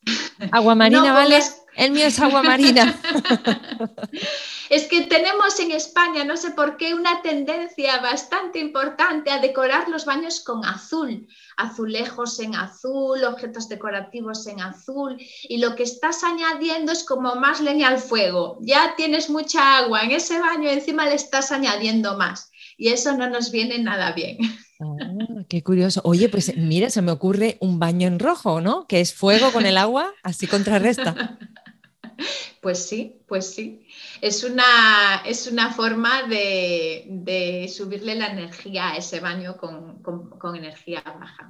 [0.50, 1.42] Agua marina, ¿vale?
[1.76, 2.98] El mío es agua marina.
[4.70, 9.88] es que tenemos en España, no sé por qué, una tendencia bastante importante a decorar
[9.88, 11.26] los baños con azul,
[11.56, 17.60] azulejos en azul, objetos decorativos en azul, y lo que estás añadiendo es como más
[17.60, 18.58] leña al fuego.
[18.60, 23.28] Ya tienes mucha agua en ese baño encima le estás añadiendo más, y eso no
[23.28, 24.38] nos viene nada bien.
[24.80, 26.00] Ah, qué curioso.
[26.04, 28.86] Oye, pues mira, se me ocurre un baño en rojo, ¿no?
[28.86, 31.38] Que es fuego con el agua, así contrarresta.
[32.60, 33.86] Pues sí, pues sí.
[34.20, 41.48] Es una, es una forma de, subirle la energía a ese baño con, energía baja.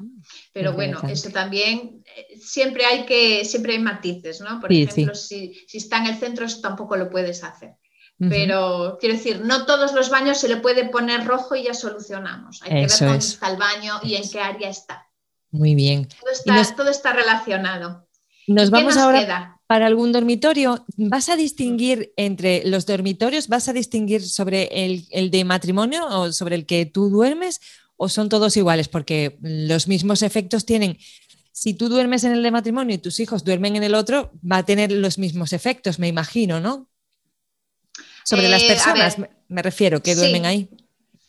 [0.52, 4.60] Pero bueno, eso también eh, siempre hay que, siempre hay matices, ¿no?
[4.60, 7.76] Por ejemplo, Si, está en el centro, eso tampoco lo puedes hacer.
[8.20, 12.60] Pero quiero decir, no todos los baños se le puede poner rojo y ya solucionamos.
[12.62, 15.06] Hay que ver dónde está el baño y en qué área está.
[15.52, 16.08] Muy bien.
[16.08, 18.08] Todo está, todo está relacionado.
[18.48, 24.26] Nos vamos ahora para algún dormitorio, ¿vas a distinguir entre los dormitorios, vas a distinguir
[24.26, 27.60] sobre el, de matrimonio o sobre el que tú duermes
[27.98, 28.88] o son todos iguales?
[28.88, 30.96] Porque los mismos efectos tienen.
[31.52, 34.56] Si tú duermes en el de matrimonio y tus hijos duermen en el otro, va
[34.56, 36.88] a tener los mismos efectos, me imagino, ¿no?
[38.24, 40.70] Sobre las eh, personas, me refiero, que duermen ahí.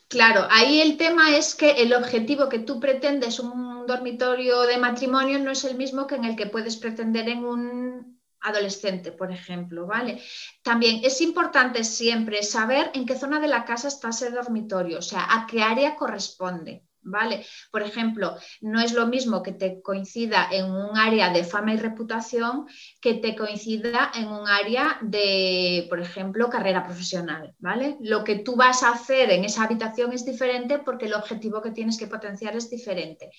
[0.07, 5.39] Claro, ahí el tema es que el objetivo que tú pretendes un dormitorio de matrimonio
[5.39, 9.85] no es el mismo que en el que puedes pretender en un adolescente, por ejemplo,
[9.85, 10.21] ¿vale?
[10.63, 15.01] También es importante siempre saber en qué zona de la casa está ese dormitorio, o
[15.01, 16.88] sea, a qué área corresponde.
[17.09, 17.45] ¿Vale?
[17.71, 21.77] Por ejemplo, no es lo mismo que te coincida en un área de fama y
[21.77, 22.65] reputación
[23.01, 27.97] que te coincida en un área de, por ejemplo, carrera profesional, ¿vale?
[28.01, 31.71] Lo que tú vas a hacer en esa habitación es diferente porque el objetivo que
[31.71, 33.31] tienes que potenciar es diferente.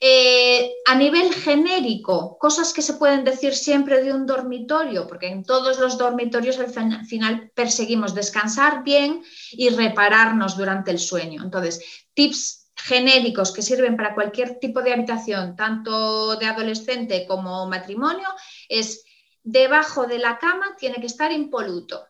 [0.00, 5.44] Eh, a nivel genérico, cosas que se pueden decir siempre de un dormitorio, porque en
[5.44, 11.42] todos los dormitorios al final perseguimos descansar bien y repararnos durante el sueño.
[11.42, 11.80] Entonces,
[12.14, 18.28] tips genéricos que sirven para cualquier tipo de habitación, tanto de adolescente como matrimonio,
[18.68, 19.04] es
[19.42, 22.06] debajo de la cama tiene que estar impoluto.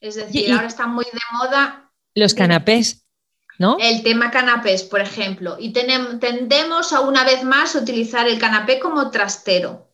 [0.00, 1.90] Es decir, ahora está muy de moda.
[2.14, 3.06] Los canapés,
[3.58, 3.78] ¿no?
[3.80, 5.56] El tema canapés, por ejemplo.
[5.58, 9.93] Y tenemos, tendemos a una vez más utilizar el canapé como trastero.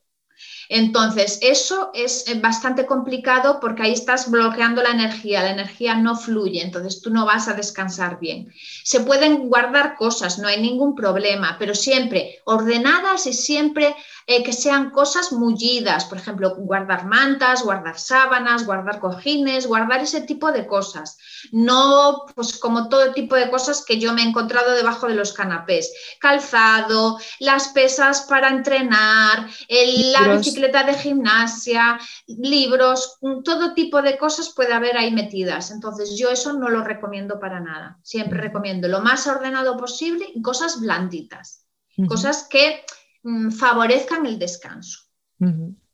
[0.72, 6.14] Entonces, eso es eh, bastante complicado porque ahí estás bloqueando la energía, la energía no
[6.16, 8.52] fluye, entonces tú no vas a descansar bien.
[8.84, 14.52] Se pueden guardar cosas, no hay ningún problema, pero siempre ordenadas y siempre eh, que
[14.52, 20.66] sean cosas mullidas, por ejemplo, guardar mantas, guardar sábanas, guardar cojines, guardar ese tipo de
[20.66, 21.18] cosas.
[21.52, 25.32] No, pues como todo tipo de cosas que yo me he encontrado debajo de los
[25.32, 25.92] canapés.
[26.20, 34.72] Calzado, las pesas para entrenar, la bicicleta de gimnasia, libros, todo tipo de cosas puede
[34.72, 35.70] haber ahí metidas.
[35.70, 37.98] Entonces yo eso no lo recomiendo para nada.
[38.02, 41.66] Siempre recomiendo lo más ordenado posible y cosas blanditas.
[42.08, 42.84] Cosas que
[43.22, 45.00] Mm, favorezcan el descanso.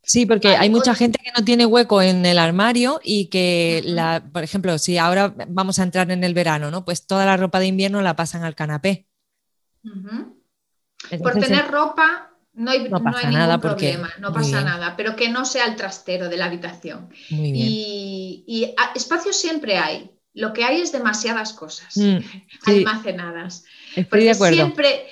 [0.03, 4.23] Sí, porque hay mucha gente que no tiene hueco en el armario y que, la,
[4.33, 6.85] por ejemplo, si ahora vamos a entrar en el verano, ¿no?
[6.85, 9.07] Pues toda la ropa de invierno la pasan al canapé.
[11.21, 15.45] por tener ropa no hay, no ningún nada problema, no pasa nada, pero que no
[15.45, 17.11] sea el trastero de la habitación.
[17.29, 22.19] Y, y, espacio siempre hay, lo que hay es demasiadas cosas mm,
[22.67, 23.65] almacenadas.
[23.95, 24.57] Estoy de acuerdo.
[24.57, 25.07] Siempre,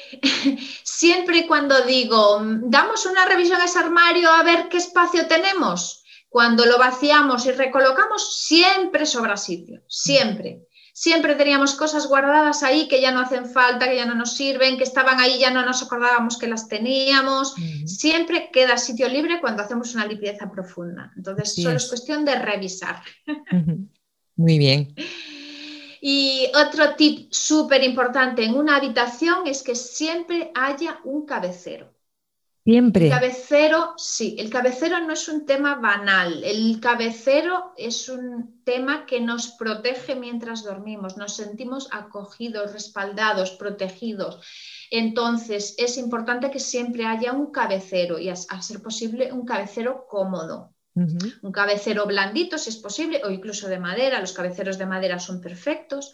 [0.96, 6.66] siempre cuando digo, damos una revisión a ese armario a ver qué espacio tenemos, cuando
[6.66, 10.66] lo vaciamos y recolocamos, siempre sobra sitio, siempre.
[10.96, 14.76] Siempre teníamos cosas guardadas ahí que ya no hacen falta, que ya no nos sirven,
[14.78, 17.54] que estaban ahí, ya no nos acordábamos que las teníamos.
[17.84, 21.12] Siempre queda sitio libre cuando hacemos una limpieza profunda.
[21.16, 21.88] Entonces, solo es.
[21.88, 23.02] cuestión de revisar.
[24.36, 24.94] Muy bien.
[26.06, 31.94] Y otro tip súper importante en una habitación es que siempre haya un cabecero.
[32.62, 33.06] Siempre.
[33.06, 36.44] El cabecero, sí, el cabecero no es un tema banal.
[36.44, 41.16] El cabecero es un tema que nos protege mientras dormimos.
[41.16, 44.44] Nos sentimos acogidos, respaldados, protegidos.
[44.90, 50.73] Entonces, es importante que siempre haya un cabecero y, a, ser posible, un cabecero cómodo.
[50.94, 54.20] Un cabecero blandito, si es posible, o incluso de madera.
[54.20, 56.12] Los cabeceros de madera son perfectos.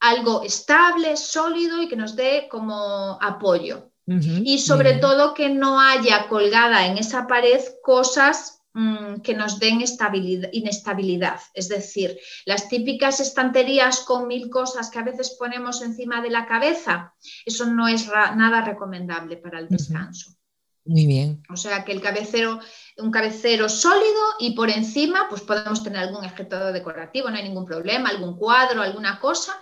[0.00, 6.28] Algo estable, sólido y que nos dé como apoyo y sobre todo que no haya
[6.28, 11.40] colgada en esa pared cosas mm, que nos den inestabilidad.
[11.54, 16.46] Es decir, las típicas estanterías con mil cosas que a veces ponemos encima de la
[16.46, 17.14] cabeza,
[17.46, 20.36] eso no es nada recomendable para el descanso.
[20.84, 21.42] Muy bien.
[21.48, 22.58] O sea que el cabecero,
[22.98, 27.64] un cabecero sólido y por encima, pues podemos tener algún objeto decorativo, no hay ningún
[27.64, 29.52] problema, algún cuadro, alguna cosa,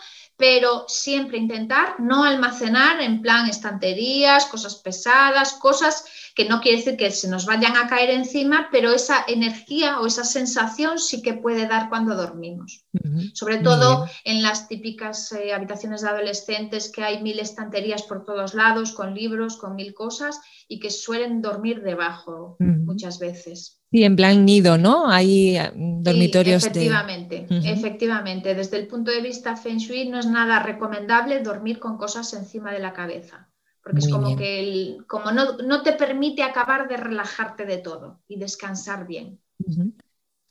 [0.41, 6.97] pero siempre intentar no almacenar en plan estanterías, cosas pesadas, cosas que no quiere decir
[6.97, 11.35] que se nos vayan a caer encima, pero esa energía o esa sensación sí que
[11.35, 12.87] puede dar cuando dormimos.
[13.35, 18.55] Sobre todo en las típicas eh, habitaciones de adolescentes que hay mil estanterías por todos
[18.55, 23.80] lados, con libros, con mil cosas, y que suelen dormir debajo muchas veces.
[23.91, 25.11] Sí, en plan nido, ¿no?
[25.11, 26.65] Hay eh, dormitorios.
[26.65, 28.55] efectivamente, efectivamente.
[28.55, 32.73] Desde el punto de vista Feng Shui no es nada recomendable dormir con cosas encima
[32.73, 33.51] de la cabeza,
[33.83, 39.09] porque es como que como no, te permite acabar de relajarte de todo y descansar
[39.09, 39.41] bien.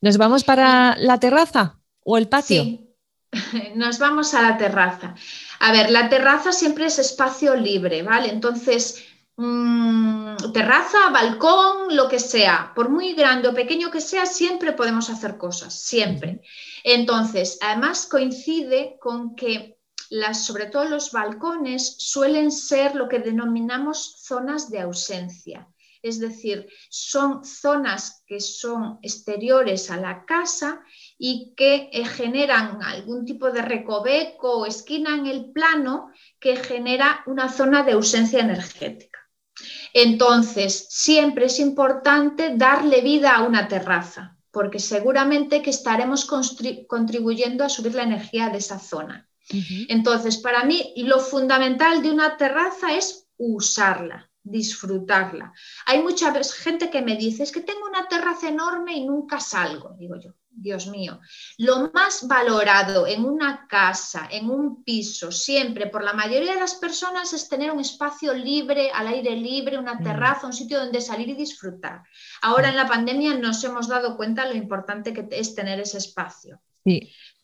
[0.02, 2.64] ¿Nos vamos para la terraza o el patio?
[2.64, 2.90] Sí,
[3.76, 5.16] nos vamos a la terraza.
[5.62, 8.30] A ver, la terraza siempre es espacio libre, ¿vale?
[8.30, 9.06] Entonces,
[9.42, 15.10] Mm, terraza, balcón, lo que sea, por muy grande o pequeño que sea, siempre podemos
[15.10, 16.42] hacer cosas, siempre.
[16.84, 19.78] Entonces, además coincide con que
[20.10, 25.70] las, sobre todo los balcones suelen ser lo que denominamos zonas de ausencia.
[26.02, 30.82] Es decir, son zonas que son exteriores a la casa
[31.18, 36.12] y que eh, generan algún tipo de recoveco o esquina en el plano
[36.42, 39.09] que genera una zona de ausencia energética.
[39.94, 46.26] Entonces, siempre es importante darle vida a una terraza, porque seguramente que estaremos
[46.88, 49.28] contribuyendo a subir la energía de esa zona.
[49.88, 55.54] Entonces, para mí, lo fundamental de una terraza es usarla, disfrutarla.
[55.88, 59.96] Hay mucha gente que me dice, es que tengo una terraza enorme y nunca salgo,
[59.98, 60.34] digo yo.
[60.62, 61.20] Dios mío,
[61.58, 66.76] lo más valorado en una casa, en un piso, siempre por la mayoría de las
[66.76, 70.04] personas es tener un espacio libre, al aire libre, una mm.
[70.04, 72.04] terraza, un sitio donde salir y disfrutar.
[72.42, 76.62] Ahora en la pandemia nos hemos dado cuenta lo importante que es tener ese espacio.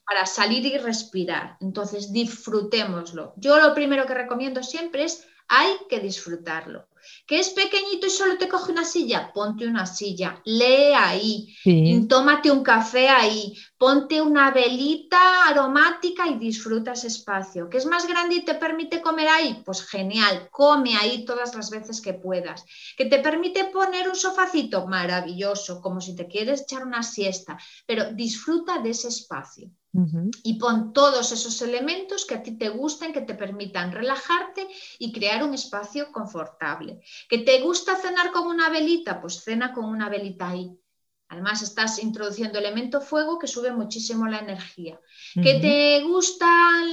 [0.08, 1.58] Para salir y respirar.
[1.62, 3.34] Entonces, disfrutémoslo.
[3.38, 6.88] Yo lo primero que recomiendo siempre es hay que disfrutarlo.
[7.26, 9.32] ¿Que es pequeñito y solo te coge una silla?
[9.34, 11.56] Ponte una silla, lee ahí,
[12.08, 17.70] tómate un café ahí, ponte una velita aromática y disfruta ese espacio.
[17.70, 19.62] ¿Que es más grande y te permite comer ahí?
[19.66, 22.66] Pues genial, come ahí todas las veces que puedas.
[22.98, 24.88] ¿Que te permite poner un sofacito?
[24.88, 29.70] Maravilloso, como si te quieres echar una siesta, pero disfruta de ese espacio.
[30.44, 34.68] Y pon todos esos elementos que a ti te gusten, que te permitan relajarte
[35.00, 37.02] y crear un espacio confortable.
[37.30, 39.22] ¿Que te gusta cenar con una velita?
[39.22, 40.78] Pues cena con una velita ahí.
[41.28, 45.00] Además, estás introduciendo elemento fuego que sube muchísimo la energía.
[45.34, 46.46] ¿Que te gusta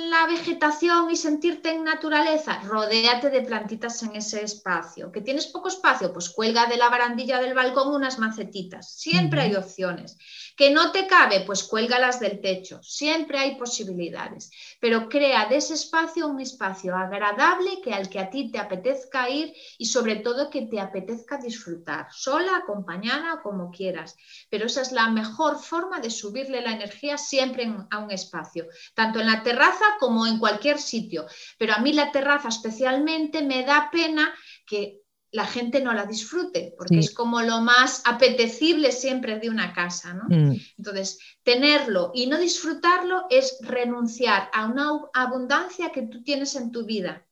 [0.09, 2.61] la vegetación y sentirte en naturaleza?
[2.65, 5.13] Rodéate de plantitas en ese espacio.
[5.13, 6.13] ¿Que tienes poco espacio?
[6.13, 8.95] Pues cuelga de la barandilla del balcón unas macetitas.
[8.95, 10.17] Siempre hay opciones.
[10.57, 11.41] ¿Que no te cabe?
[11.47, 12.83] Pues cuélgalas del techo.
[12.83, 14.51] Siempre hay posibilidades.
[14.81, 19.29] Pero crea de ese espacio un espacio agradable que al que a ti te apetezca
[19.29, 24.17] ir y sobre todo que te apetezca disfrutar, sola, acompañada, como quieras.
[24.51, 29.21] Pero esa es la mejor forma de subirle la energía siempre a un espacio, tanto
[29.21, 31.27] en la terraza como en cualquier sitio.
[31.59, 34.33] Pero a mí la terraza especialmente me da pena
[34.67, 35.03] que
[35.33, 40.13] la gente no la disfrute, porque es como lo más apetecible siempre de una casa.
[40.13, 40.25] ¿no?
[40.29, 40.57] Mm.
[40.77, 46.85] Entonces, tenerlo y no disfrutarlo es renunciar a una abundancia que tú tienes en tu
[46.85, 47.27] vida.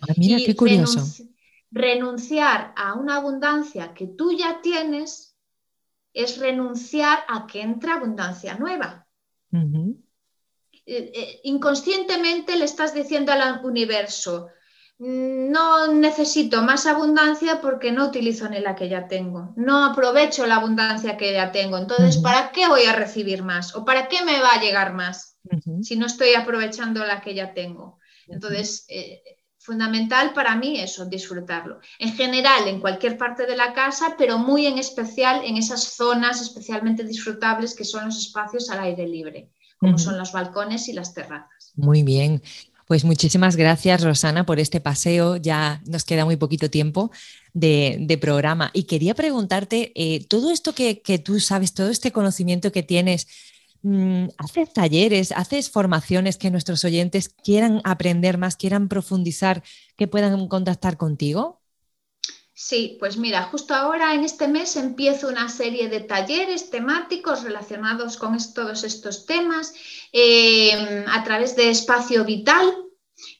[0.00, 1.02] Ah, mira, qué curioso.
[1.72, 5.25] renunciar a una abundancia que tú ya tienes
[6.16, 9.06] es renunciar a que entre abundancia nueva.
[9.52, 14.48] Eh, eh, inconscientemente le estás diciendo al universo,
[14.98, 20.56] no necesito más abundancia porque no utilizo ni la que ya tengo, no aprovecho la
[20.56, 21.76] abundancia que ya tengo.
[21.76, 23.76] Entonces, ¿para qué voy a recibir más?
[23.76, 25.36] ¿O para qué me va a llegar más
[25.82, 27.98] si no estoy aprovechando la que ya tengo?
[28.26, 29.22] Entonces, eh,
[29.66, 31.80] Fundamental para mí eso, disfrutarlo.
[31.98, 36.40] En general, en cualquier parte de la casa, pero muy en especial en esas zonas
[36.40, 39.50] especialmente disfrutables que son los espacios al aire libre,
[39.80, 41.72] como son los balcones y las terrazas.
[41.74, 42.40] Muy bien.
[42.86, 45.34] Pues muchísimas gracias, Rosana, por este paseo.
[45.34, 47.10] Ya nos queda muy poquito tiempo
[47.52, 48.70] de, programa.
[48.72, 53.26] Y quería preguntarte, eh, todo esto que, que, tú sabes, todo este conocimiento que tienes,
[54.38, 59.62] ¿haces talleres, haces formaciones que nuestros oyentes quieran aprender más, quieran profundizar,
[59.96, 61.60] que puedan contactar contigo?
[62.58, 68.16] Sí, pues mira, justo ahora en este mes empiezo una serie de talleres temáticos relacionados
[68.16, 69.74] con todos estos temas
[70.10, 72.74] em, a través de Espacio Vital,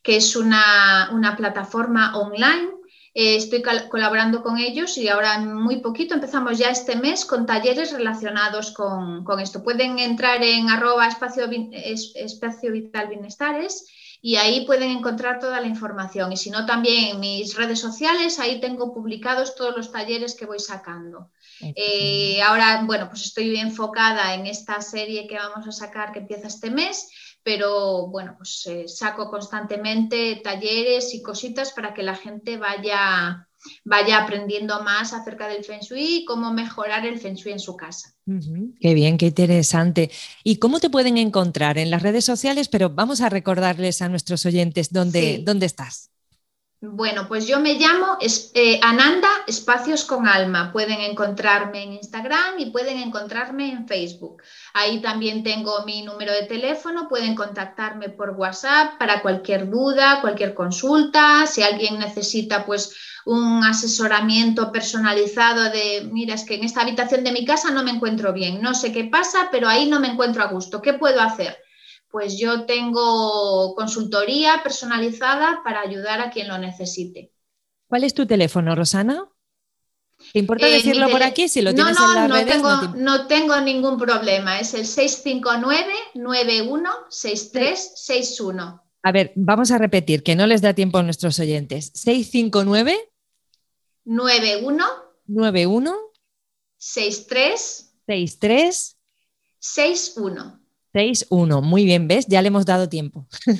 [0.02, 2.72] que es una, plataforma online.
[3.18, 7.92] Eh, estoy colaborando con ellos y ahora muy poquito empezamos ya este mes con talleres
[7.92, 9.64] relacionados con, esto.
[9.64, 13.86] Pueden entrar en arroba espacio, espacio vital bienestares
[14.20, 16.30] y ahí pueden encontrar toda la información.
[16.30, 20.44] Y si no, también en mis redes sociales, ahí tengo publicados todos los talleres que
[20.44, 21.30] voy sacando.
[21.60, 26.48] Eh, ahora, bueno, pues estoy enfocada en esta serie que vamos a sacar que empieza
[26.48, 27.08] este mes,
[27.46, 33.46] pero bueno, pues eh, saco constantemente talleres y cositas para que la gente vaya
[33.84, 37.76] vaya aprendiendo más acerca del Feng Shui y cómo mejorar el Feng Shui en su
[37.76, 38.12] casa.
[38.80, 40.10] Qué bien, qué interesante.
[40.42, 42.66] ¿Y cómo te pueden encontrar en las redes sociales?
[42.66, 46.10] Pero vamos a recordarles a nuestros oyentes dónde, dónde estás.
[46.88, 50.72] Bueno, pues yo me llamo eh, Ananda Espacios con Alma.
[50.72, 54.42] Pueden encontrarme en Instagram y pueden encontrarme en Facebook.
[54.72, 57.08] Ahí también tengo mi número de teléfono.
[57.08, 61.46] Pueden contactarme por WhatsApp para cualquier duda, cualquier consulta.
[61.46, 67.32] Si alguien necesita, pues un asesoramiento personalizado de, mira, es que en esta habitación de
[67.32, 70.44] mi casa no me encuentro bien, no sé qué pasa, pero ahí no me encuentro
[70.44, 71.58] a gusto, ¿qué puedo hacer?
[72.08, 77.32] Pues yo tengo consultoría personalizada para ayudar a quien lo necesite.
[77.88, 79.28] ¿Cuál es tu teléfono, Rosana?
[80.32, 82.52] ¿Te importa eh, decirlo por aquí si lo tienes no, en las no redes?
[82.52, 88.82] Tengo, no, tengo ningún problema, es el 659 916361.
[89.02, 91.92] A ver, vamos a repetir, que no les da tiempo a nuestros oyentes.
[91.94, 93.12] 659
[94.04, 94.84] 91
[95.26, 95.96] 91
[96.76, 98.96] 63 63
[99.58, 100.55] 61.
[100.96, 101.60] 61.
[101.60, 102.26] Muy bien, ¿ves?
[102.26, 103.26] Ya le hemos dado tiempo.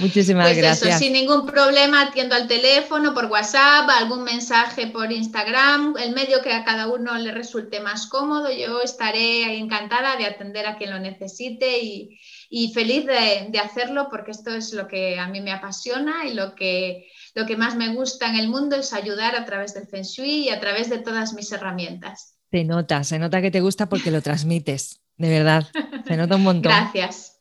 [0.00, 0.98] Muchísimas pues gracias.
[0.98, 6.52] sin ningún problema atiendo al teléfono, por WhatsApp, algún mensaje por Instagram, el medio que
[6.52, 8.50] a cada uno le resulte más cómodo.
[8.52, 14.30] Yo estaré encantada de atender a quien lo necesite y, feliz de, de, hacerlo porque
[14.30, 17.92] esto es lo que a mí me apasiona y lo que lo que más me
[17.94, 20.98] gusta en el mundo es ayudar a través del Feng Shui y a través de
[20.98, 22.36] todas mis herramientas.
[22.52, 25.66] Se nota, se nota que te gusta porque lo transmites, de verdad.
[26.06, 26.72] Se nota un montón.
[26.72, 27.38] Gracias.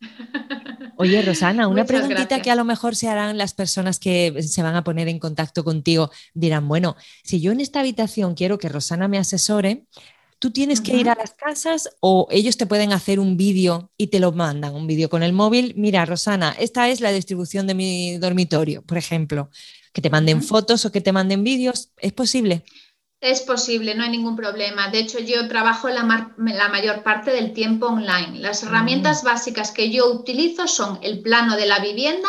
[0.97, 4.75] Oye, Rosana, una preguntita que a lo mejor se harán las personas que se van
[4.75, 6.11] a poner en contacto contigo.
[6.33, 9.85] Dirán, bueno, si yo en esta habitación quiero que Rosana me asesore,
[10.39, 14.07] ¿Tú tienes que ir a las casas o ellos te pueden hacer un vídeo y
[14.07, 15.73] te lo mandan, un vídeo con el móvil?
[15.77, 19.49] Mira, Rosana, esta es la distribución de mi dormitorio, por ejemplo
[19.93, 21.91] que te manden fotos o que te manden vídeos.
[21.97, 22.65] ¿Es posible?
[23.23, 24.89] Es posible, no hay ningún problema.
[24.89, 28.39] De hecho, yo trabajo la, mayor parte del tiempo online.
[28.39, 28.67] Las mm.
[28.67, 32.27] herramientas básicas que yo utilizo son el plano de la vivienda,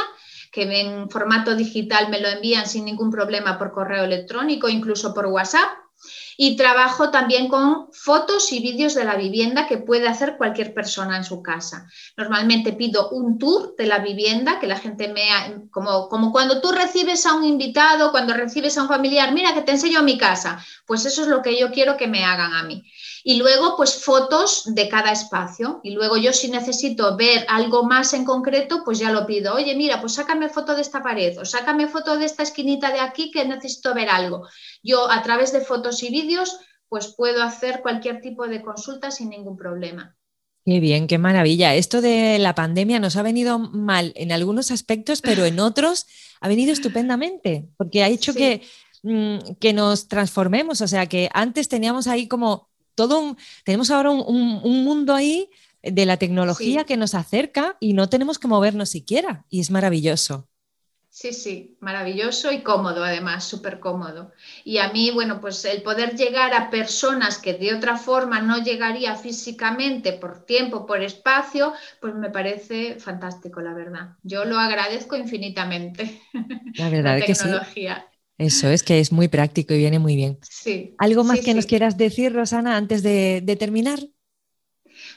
[0.53, 5.27] que en formato digital me lo envían sin ningún problema por correo electrónico, incluso por
[5.27, 5.69] WhatsApp
[6.37, 11.17] y trabajo también con fotos y vídeos de la vivienda que puede hacer cualquier persona
[11.17, 11.89] en su casa.
[12.17, 15.25] Normalmente pido un tour de la vivienda, que la gente me...
[15.71, 19.63] Como, como cuando tú recibes a un invitado, cuando recibes a un familiar, mira que
[19.63, 22.63] te enseño mi casa, pues eso es lo que yo quiero que me hagan a
[22.63, 22.85] mí.
[23.27, 25.81] Y luego, pues fotos de cada espacio.
[25.83, 29.55] Y luego yo si necesito ver algo más en concreto, pues ya lo pido.
[29.55, 33.01] Oye, mira, pues sácame foto de esta pared o sácame foto de esta esquinita de
[33.01, 34.47] aquí que necesito ver algo.
[34.83, 39.31] Yo a través de fotos y vídeos, pues puedo hacer cualquier tipo de consulta sin
[39.31, 40.15] ningún problema.
[40.67, 41.75] Qué bien, qué maravilla.
[41.75, 46.07] Esto de la pandemia nos ha venido mal en algunos aspectos, pero en otros
[46.43, 48.61] ha venido estupendamente, porque ha hecho que,
[49.03, 50.83] mm, que nos transformemos.
[50.83, 55.51] O sea, que antes teníamos ahí como todo tenemos ahora un, mundo ahí
[55.83, 60.49] de la tecnología que nos acerca y no tenemos que movernos siquiera y es maravilloso.
[61.15, 64.33] Sí, sí, maravilloso y cómodo además, súper cómodo.
[64.65, 68.59] Y a mí, bueno, pues el poder llegar a personas que de otra forma no
[68.59, 74.17] llegaría físicamente por tiempo, por espacio, pues me parece fantástico, la verdad.
[74.25, 76.21] Yo lo agradezco infinitamente.
[76.75, 77.49] La verdad es que sí.
[78.39, 80.39] Eso es que es muy práctico y viene muy bien.
[80.43, 80.95] Sí.
[80.99, 84.01] ¿Algo más que nos quieras decir, Rosana, antes de, terminar?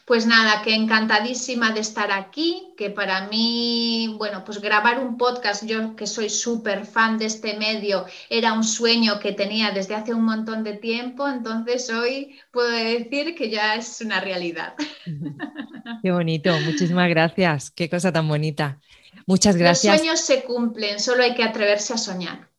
[0.06, 5.66] Pues nada, que encantadísima de estar aquí, que para mí, bueno, pues grabar un podcast,
[5.66, 10.14] yo que soy súper fan de este medio, era un sueño que tenía desde hace
[10.14, 14.76] un montón de tiempo, entonces hoy puedo decir que ya es una realidad.
[16.04, 18.80] Qué bonito, muchísimas gracias, qué cosa tan bonita.
[19.26, 19.94] Muchas gracias.
[19.94, 22.50] Los sueños se cumplen, solo hay que atreverse a soñar.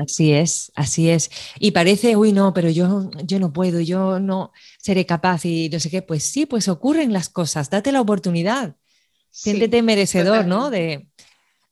[0.00, 1.30] Así es, así es.
[1.58, 5.80] Y parece, uy, no, pero yo, yo no puedo, yo no seré capaz y no
[5.80, 6.02] sé qué.
[6.02, 8.76] Pues sí, pues ocurren las cosas, date la oportunidad.
[9.30, 10.70] Siéntete merecedor, ¿no?
[10.70, 11.08] De...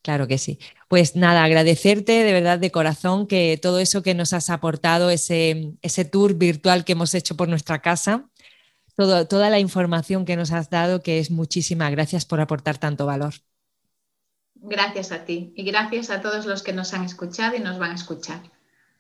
[0.02, 0.58] Claro que sí.
[0.88, 5.74] Pues nada, agradecerte de verdad de corazón que todo eso que nos has aportado, ese,
[5.82, 8.28] ese tour virtual que hemos hecho por nuestra casa,
[8.96, 11.90] todo, toda la información que nos has dado, que es muchísima.
[11.90, 13.34] Gracias por aportar tanto valor.
[14.64, 17.90] Gracias a ti y gracias a todos los que nos han escuchado y nos van
[17.90, 18.42] a escuchar.